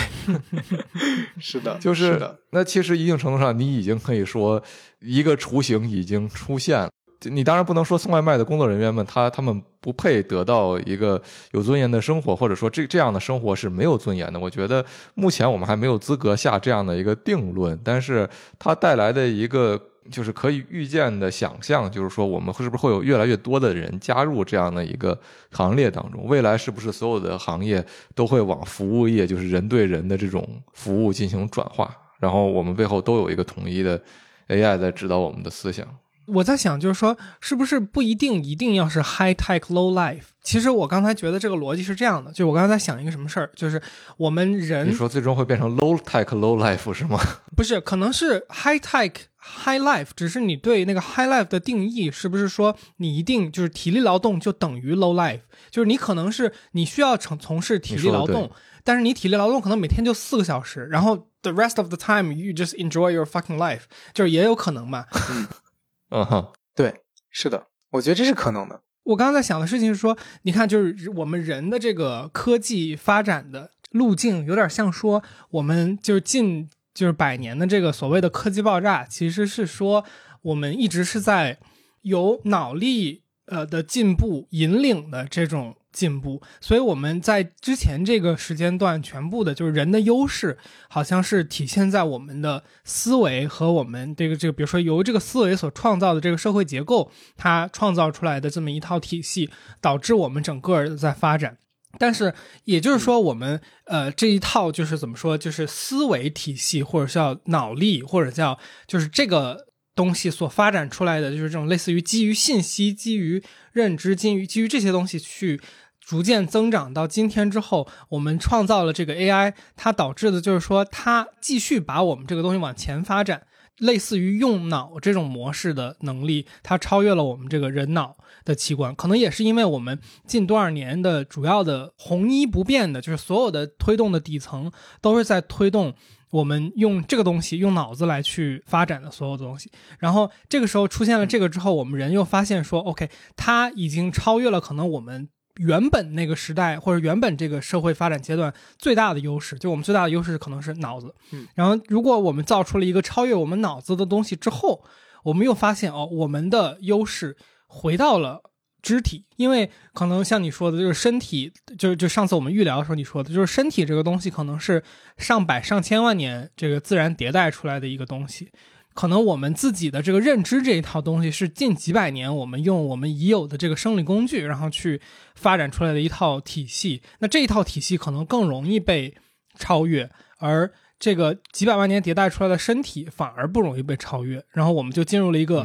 [1.41, 2.39] 是的，就是的。
[2.51, 4.63] 那其实一定程度上，你已经可以说
[5.01, 6.91] 一个雏形已经出现了。
[7.25, 11.21] 你当然不能说送外卖的工作人员们，他他们不配得到一个
[11.51, 14.39] 有尊严的生活，或者说这这样的生活是没有尊严的。
[14.39, 14.85] 我觉得
[15.15, 18.29] 目前我们还没有资格下这样的一个定论，但是
[18.59, 19.81] 它带来的一个
[20.11, 25.19] 就是可以预见的想象，就是说我们是不是会有越来越多的人加入这样的一个
[25.51, 26.25] 行列当中？
[26.27, 27.85] 未来是不是所有的行业
[28.15, 31.95] 都会往服务业，就是人对人的这种服务进行转化？
[32.21, 34.01] 然后我们背后都有一个统一的
[34.49, 35.87] AI 在指导我们的思想。
[36.29, 40.23] 我在想，就是说，是不是不一定一定要是 high tech low life？
[40.43, 43.81] 其实我刚才觉得这个逻辑是这样的，就我刚才在想一个什么事儿，就是
[44.17, 47.19] 我们人你说最终会变成 low tech low life 是吗？
[47.57, 55.41] 不是，可能是 high tech high life，只是你对那个 high life 的定义是不是说你一定就是体力劳动就等于 low life？
[55.71, 58.51] 就是你可能是你需要从从事体力劳动，
[58.85, 63.83] 但是你体力劳动可能每天就四个小时，然后 the rest of the time you just enjoy your fucking life，
[64.15, 65.05] 就是也有可能嘛。
[66.11, 68.83] 嗯哼，对，是的，我觉得这是可能的。
[69.05, 80.05] 我刚刚在想的事情是说，你看，就是我们人的这个科技发展的路径，有点像说我们就是近就是百年的这个所谓的科技爆炸，其实是说
[80.43, 81.59] 我们一直是在
[82.03, 85.75] 由脑力呃的进步引领的这种。
[85.93, 90.59] 进步，所以我们在之前这个时间段，全部的就是人的优势，
[90.89, 99.51] 好像是体现在我们的思维和我们这个这个，比如说由这个思维所创造的这个社会结构，它创造出来的这么一套体系，
[99.81, 101.59] 导致我们整个在发展。
[101.99, 102.35] 但是
[102.65, 109.68] 也就是说，我们呃这一套就是怎么说，就是思维体系，或者叫脑力，或者叫就是这个
[109.99, 113.43] 东西所发展出来的，就是这种类似于基于信息、基于
[113.73, 115.61] 认知、基于基于这些东西去。
[116.01, 123.43] 逐渐增长到今天之后，我们创造了这个 AI，它导致的就是说，它继续把我们这个东西往前发展，
[123.77, 128.95] 类似于用脑这种模式的能力，它超越了我们这个人脑的器官。
[128.95, 134.73] 可能也是因为我们近多少年的主要的红衣不变的，就是所有的推动的底层
[135.03, 135.93] 都是在推动
[136.31, 139.71] 我们用这个东西，用脑子来去发展的所有的东西。
[139.99, 145.29] 然后这个时候出现了这个之后，我们人又发现说，OK，它已经超越了可能我们。
[145.61, 151.13] 原本那个时代或者原本这个社会发展阶段最大的优势，就我们最大的优势可能是脑子。
[151.33, 154.85] 嗯，然后如果我们造出了一个超越我们脑子的东西之后，
[155.25, 157.37] 我们又发现哦，我们的优势
[157.67, 158.41] 回到了
[158.83, 164.83] 肢体，因为可能像你说的，就是身体，就就上次我们预聊的时候你说的，就是身体这个东西可能是
[165.17, 168.51] 上百上千万年这个自然迭代出来的一个东西。
[168.95, 175.01] 可能我们自己的这个认知这一套东西是近几百年我们用我们已有的这个生理工具，然后去
[175.37, 177.01] 发展出来的一套体系。
[177.21, 179.15] 那这一套体系可能更容易被
[179.57, 184.45] 超越，而这个几百万年迭代出来的身体反而不容易被超越。
[184.51, 185.65] 然后我们就进入了一个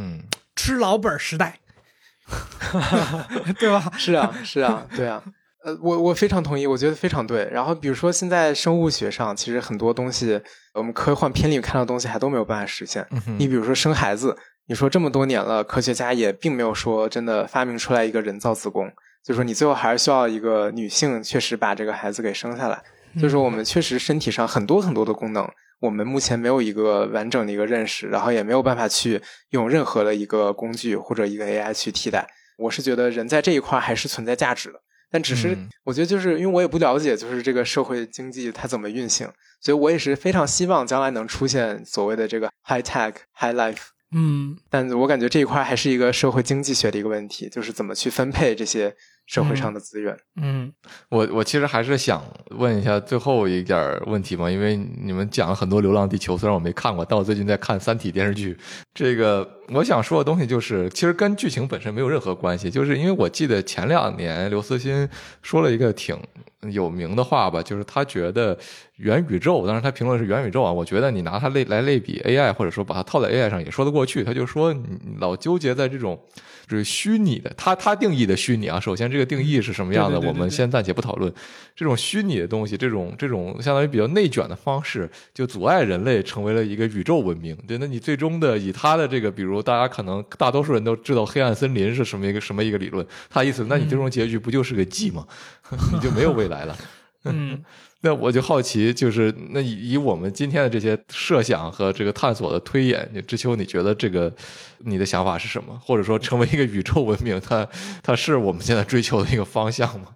[0.56, 1.60] 吃老本时代，
[3.60, 3.92] 对吧？
[3.98, 5.24] 是啊，是啊，对啊。
[5.64, 7.48] 呃，我我非常同意，我觉得非常对。
[7.50, 10.42] 然后比如说现在生物学上，其实很多东西。
[10.74, 13.08] 我们科幻片里看到的东西还都没有办法实现。
[13.38, 14.36] 你比如说生孩子，
[14.66, 18.90] 你说这么多年了，科学家也并没有说真的发明出来一个人造子宫，
[19.24, 22.82] 就是说你最后还是需要一个女性确实把这个孩子给生下来。
[23.14, 25.48] 就是说我们确实身体上很多很多的功能，
[25.84, 32.26] 我们目前没有一个完整的一个认识，然后也没有办法去用任何的一个工具或者一个 AI 去替代。
[32.58, 34.80] 我是觉得人在这一块还是存在价值的。
[35.12, 39.30] 但只是，我觉得就是因为我也不了解，就是这个社会经济它怎么运行，
[39.60, 43.90] 所以我也是非常希望将来能出现所谓的这个 high tech high life。
[44.16, 48.96] 嗯，但我感觉这一块还是一个社会经济学的一个问题，就是怎么去分配这些。
[49.26, 50.72] 社会上的资源，嗯，
[51.10, 58.56] 我我其实还是想问一下最后一点问题嘛，因为你们讲了很多《流浪地球》，虽然我没看过，但我最近在看《三体》电视剧。
[58.94, 65.08] 这个我想说的东西就是，其实跟剧情本身没有任何关系，就是因为我记得前两年刘慈欣
[65.42, 66.18] 说了一个挺
[66.70, 68.58] 有名的话吧，就是他觉得
[68.98, 74.22] 元宇宙，当然他评论是元宇宙啊，我觉得你拿它类来类比 AI，或者说把它套在 AI 上也说得过去。
[74.22, 74.84] 他就说你
[75.20, 76.22] 老纠结在这种
[76.68, 76.74] 就。
[76.74, 81.32] 是虚拟的，他他定义的虚拟啊，首先这个定义是什么样的，我们先暂且不讨论。
[81.76, 87.56] 这种虚拟的东西，这种这种相当于比较内卷的方式，就阻碍人类成为了一个宇宙文明。
[87.68, 95.26] 对，那你最终的以他的这个，比如大家可能大多数人都知道黑暗森林是什么一个什么一个理论，他意思，那你最终结局不就是个 G 吗？
[95.94, 96.76] 你就没有未来了。
[97.32, 97.64] 嗯。
[98.06, 104.34] 那我就好奇，就是那以以我们今天的这些设想和这个探索的推演，知秋，你觉得这个
[104.80, 105.80] 你的想法是什么？
[105.82, 107.66] 或者说，成为一个宇宙文明，它
[108.02, 110.08] 它是我们现在追求的一个方向吗？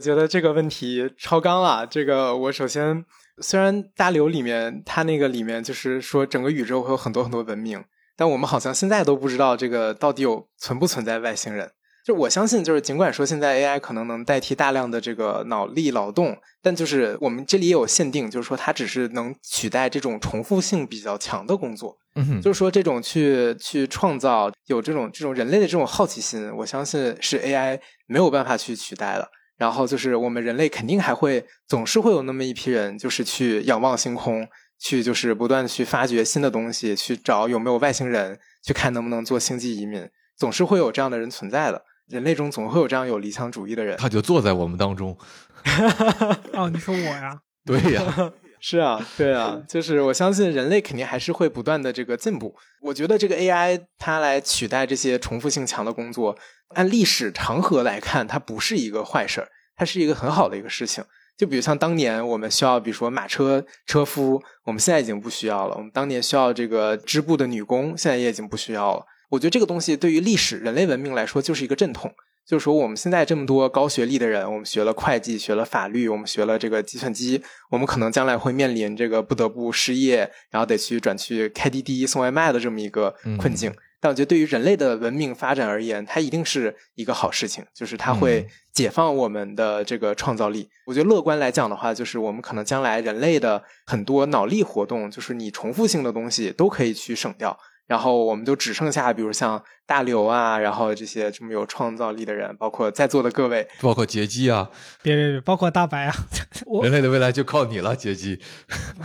[0.00, 1.86] 我觉得这个问题超纲了。
[1.86, 3.06] 这个我首先，
[3.38, 7.82] 虽然大刘里面它那个里面就是说整个宇宙会有很多很多文明，
[8.16, 11.70] 但我们好像现在都不知道这个到底有存不存在外星人。
[12.04, 21.96] 就我相信，就是尽管说现在 AI 可能能代替大量的这个脑力劳动，但就是我们这里也有限定，就是说它只是能取代这种重复性比较强的工作。
[22.16, 29.30] 嗯，就是说这种去去创造有这种这种人类的这种好奇心，我相信是 AI 没有办法去取代的。
[29.56, 34.48] 然后就是我们人类肯定还会总是会有那么一批人，就是去仰望星空，
[34.78, 38.38] 去就是不断去发掘新的东西，去找有没有外星人。
[38.62, 40.06] 去看能不能做星际移民，
[40.36, 41.82] 总是会有这样的人存在的。
[42.10, 43.96] 人类中总会有这样有理想主义的人。
[43.96, 45.16] 他就坐在我们当中。
[46.52, 47.40] 哦，你说我呀？
[47.64, 52.56] 对呀， 是啊，对啊，就是我相信人类肯定还是会不断的这个进步。
[52.82, 56.36] 我觉得这个 AI 它来取代这些重复性强的工作，
[56.74, 61.04] 按历史长河来看，它不是一个坏事儿，它是一个很好的一个事情。
[61.36, 69.04] 就比如像当年我们需要，比如说马车车夫，我们现在已经不需要了；我们当年需要这个织布的女工，现在也已经不需要了。
[69.30, 72.12] 我觉得这个东西对于历史人类文明来说就是一个阵痛，
[72.46, 83.72] 就是说我们现在这么多高学历的人，我们学了会计，学了法律，我们学了这个计算机，我们可能将来会面临这个不得不失业，然后得去转去开滴滴送外卖的这么一个困境。
[84.02, 90.70] 但我觉得，对于人类的文明发展而言，它一定是一个好事情，就是它会解放我们的这个创造力。
[90.86, 97.58] 我觉得乐观来讲的话，就是我们可能将来人类的很多脑力活动，就是你重复性的东西都可以去省掉，
[97.90, 104.70] 然后我们就只剩下，比如像大刘啊，然后这些这么有创造力的人，包括在座的各位，包括杰基啊，
[105.02, 106.14] 别别别，包括大白啊，
[106.84, 108.38] 人类的未来就靠你了，杰基。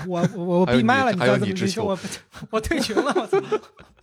[0.08, 1.98] 我我 我闭麦了，还有你之球，我
[2.52, 3.42] 我退群了，我操。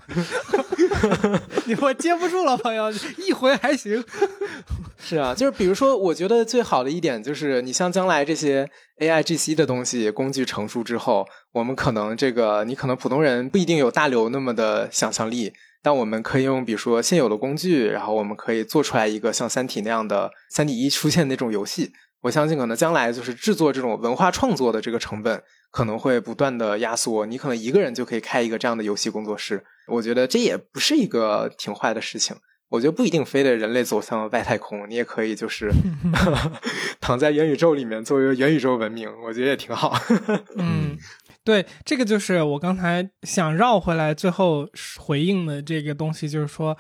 [1.66, 4.02] 你我接不住了，朋友， 一回还行。
[4.98, 8.68] 是啊，就是比如说，我觉得最好的一点就是，你像将来这些
[8.98, 15.52] A I G C 的东西工具成熟之后，我们可能这个你可能普通人不一定有大刘那么的想象力，
[15.82, 21.92] 但我们可以用比如说现有的工具，然后我们可以做出来一个像三体那样的三体一出现那种游戏。
[22.22, 29.64] 我相信可能将来就是制作这种文化创作的这个成本可能会不断的压缩，你可能一个人就可以开一个这样的游戏工作室。
[29.88, 32.36] 我觉得这也不是一个挺坏的事情。
[32.68, 35.70] 我觉得不一定非得人类走向外太空，你也可以就是
[37.02, 39.94] 躺在元宇宙里面做一个元宇宙文明，我觉得也挺好。
[40.56, 40.96] 嗯，
[41.44, 44.66] 对，这个就是我刚才想绕回来最后
[44.98, 46.74] 回应的这个东西，就是说，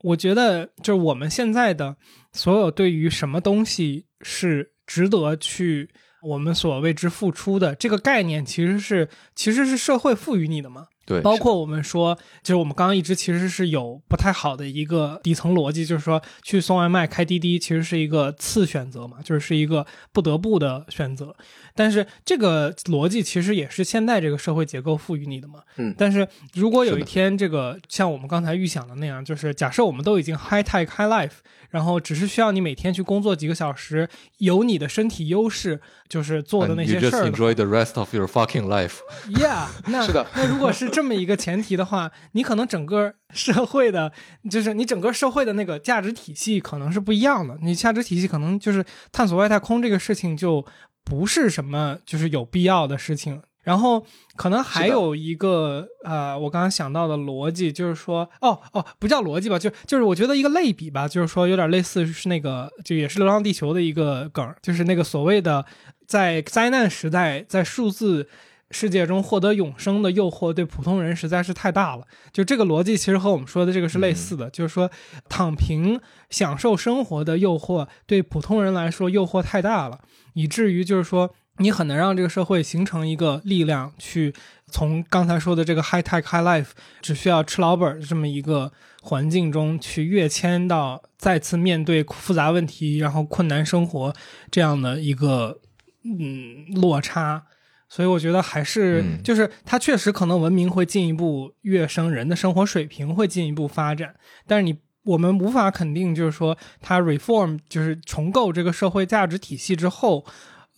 [0.00, 1.96] 我觉得就是我们现在的
[2.32, 5.88] 所有对于什么东西是值得去
[6.22, 10.86] 我们所为之付出的这个概念，其实是其实是社会赋予你的嘛。
[11.06, 21.34] 对，包括我们说，就是我们刚刚一直其实是有不太好的一个底层逻辑，就是说去送外卖、开滴滴其实是一个次选择嘛，就是是一个不得不的选择。
[21.78, 25.60] 但是这个逻辑其实也是现在这个社会结构赋予你的嘛。
[25.76, 25.94] 嗯。
[25.96, 31.38] 但是如果有一天这个像我们刚才预想的那样，就是假设我们都已经 high tech high life。
[31.70, 35.78] 然后只是需要你每天去工作几个小时，有你的身体优势，
[36.08, 37.26] 就是做的那些事儿。
[37.26, 39.00] You just enjoy the rest of your fucking life.
[39.28, 40.26] Yeah，那是的。
[40.34, 44.10] 那如果是这么一个前提的话，你可能整个社会的，
[44.50, 47.58] 就是你整个社会的那个价值体系可能是不一样的。
[47.60, 48.82] 你价值体系可能就是
[49.12, 50.64] 探索外太空这个事情就
[51.08, 53.40] 不是什么就是有必要的事情。
[53.64, 54.02] 然后
[54.34, 65.66] 可能还有一个呃，我刚刚想到的逻辑就是说，哦哦，不叫逻辑吧，就就是我觉得一个类比吧，就是说有点类似是那个，就也是《流浪地球》的一个梗，就是那个所谓的
[66.06, 68.26] 在灾难时代，在数字
[68.70, 72.06] 世界中获得永生的诱惑，对普通人实在是太大了。
[72.32, 74.90] 就这个逻辑其实和我们说的这个是类似的，就是说
[75.28, 80.00] 躺平享受生活的诱惑对普通人来说诱惑太大了，
[80.34, 81.34] 以至于就是说。
[81.60, 84.32] 你很难让这个社会形成一个力量，去
[84.70, 86.68] 从刚才说的这个 high tech high life
[87.02, 88.70] 只需要吃老本这么一个
[89.02, 94.14] 环境中去跃迁到再次面对复杂问题，然后困难生活
[94.52, 95.58] 这样的一个
[96.04, 97.42] 嗯落差。
[97.88, 104.14] 所以我觉得还是就是它确实可能文明会进一步跃升，人的生活水平会进一步发展，
[104.46, 104.78] 但是你
[105.08, 110.24] 我们无法肯定，就是说它 reform 就是重构这个社会价值体系之后。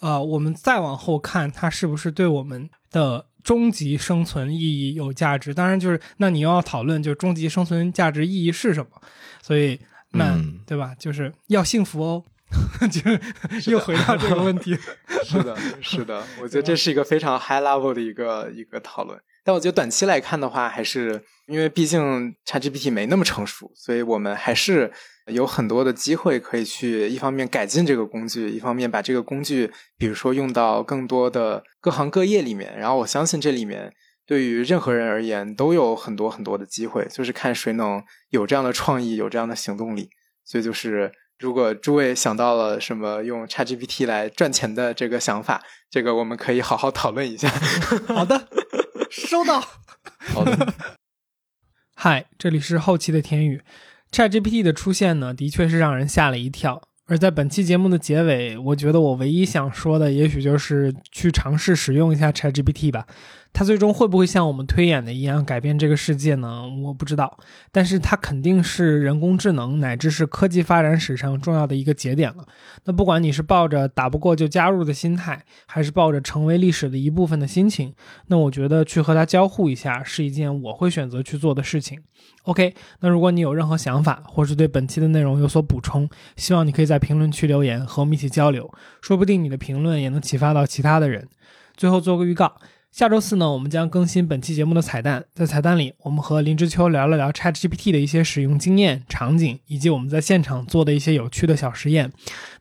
[0.03, 5.53] 呃，我们再往后看，它是不是对我们的终极生存意义有价值？
[5.53, 8.91] 当然，就是那你又要讨论，就是终极生存价值意义是什么？
[9.43, 9.79] 所以，
[10.13, 10.95] 那对吧？
[10.99, 12.25] 就是要幸福哦，
[12.91, 14.75] 就又回到这个问题。
[15.23, 19.21] 是的，是的，我觉得这是一个非常 high level 的一个一个讨论。
[19.45, 24.93] 但我觉得短期来看的话，还是因为毕竟 ChatGPT 没那么成熟，所以我们还是。
[25.27, 32.77] 有很多的机会可以去一方面改进这个工具，一方面把这个工具，比如说用到更多的各行各业里面。
[32.77, 33.93] 然后我相信这里面
[34.27, 40.11] 对于任何人而言都有很多很多的机会，就是看谁能有这样的创意，有这样的行动力。
[40.45, 47.49] 所以就是如果诸位想到了什么用 ChatGPT 来赚钱的这个想法，这个我们可以好好讨论一下。
[48.09, 48.49] 好的，
[49.11, 49.61] 收到。
[50.33, 50.75] 好的。
[51.95, 53.61] 嗨，这里是后期的天宇。
[54.11, 56.83] ChatGPT 的出现呢，的确是让人吓了一跳。
[57.07, 63.07] 而在本期节目的结尾，我觉得我唯一想说的，也许就是去尝试使用一下 ChatGPT 吧。
[63.53, 66.63] 它最终会不会像我们推演的一样改变这个世界呢？
[66.83, 67.39] 我不知道，
[67.71, 72.47] 但是它肯定是人工智能乃至是科技发展史上重要的一个节点了。
[72.85, 77.93] 那不管你是抱着打不过就加入的心态，还是抱着成为历史的一部分的心情，
[78.29, 82.01] 那我觉得去和它交互一下是一件我会选择去做的事情。
[82.45, 88.73] OK，那如果你有任何想法，或是对本期的内容有所补充，希望你可以在评论区留言和我们一起交流，
[89.03, 91.29] 说不定你的评论也能启发到其他的人。
[91.77, 92.57] 最后做个预告。
[92.91, 95.25] 下周四呢，我们将更新本期节目的彩蛋。
[95.33, 102.13] 在彩蛋里，我们和林之秋聊了聊 ChatGPT 的一些使用经验、场景，以及我们在现场做的一些有趣的小实验。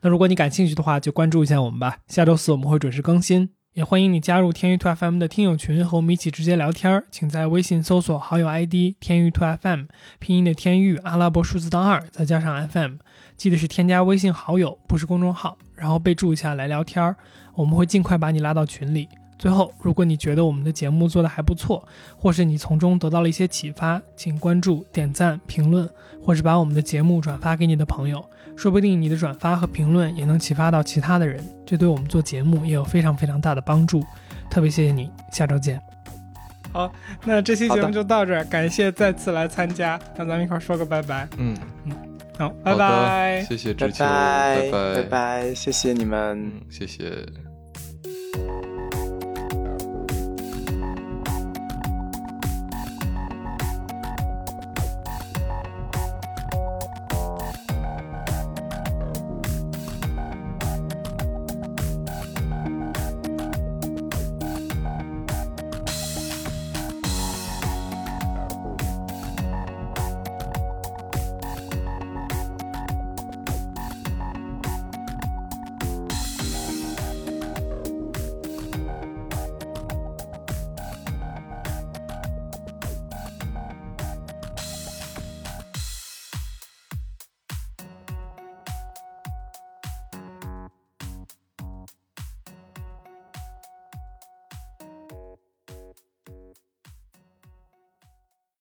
[0.02, 1.98] 那如果你感兴趣的话，就关注一下我们吧。
[2.06, 7.02] 下周四我们会准时更新，也欢迎你加入天域兔 FM 的听友群，和我们一起直接聊天。
[7.10, 9.86] 请在微信搜索好友 ID 天域兔 FM，
[10.20, 12.94] 拼音的天域，阿拉伯数字当二，再加上 FM，
[13.36, 17.14] 记得是添加微信好友，不是公众号，然后备注一下来聊天，
[17.56, 19.08] 我们会尽快把你拉到群里。
[19.40, 21.82] 最后，如果你觉得我们的节目做得还不错，
[22.18, 25.88] 或是你从中得到了一些启发，请关注、点赞、评论，
[26.22, 28.22] 或是把我们的节目转发给你的朋友，
[28.54, 34.04] 说不定你的转发和评论也能启发到其他的人，这对我们做节目也有非常非常大的帮助。
[34.50, 35.80] 特别谢谢你，下周见。
[36.70, 36.92] 好，
[37.24, 41.26] 那这期节目就到这儿，感谢再次来参加，那咱们一块儿说个拜拜。
[41.38, 41.56] 嗯
[41.86, 41.92] 嗯，
[42.38, 46.38] 好，拜拜，谢谢拜知秋，拜拜拜拜，谢谢你们。
[46.38, 47.26] 嗯，谢谢。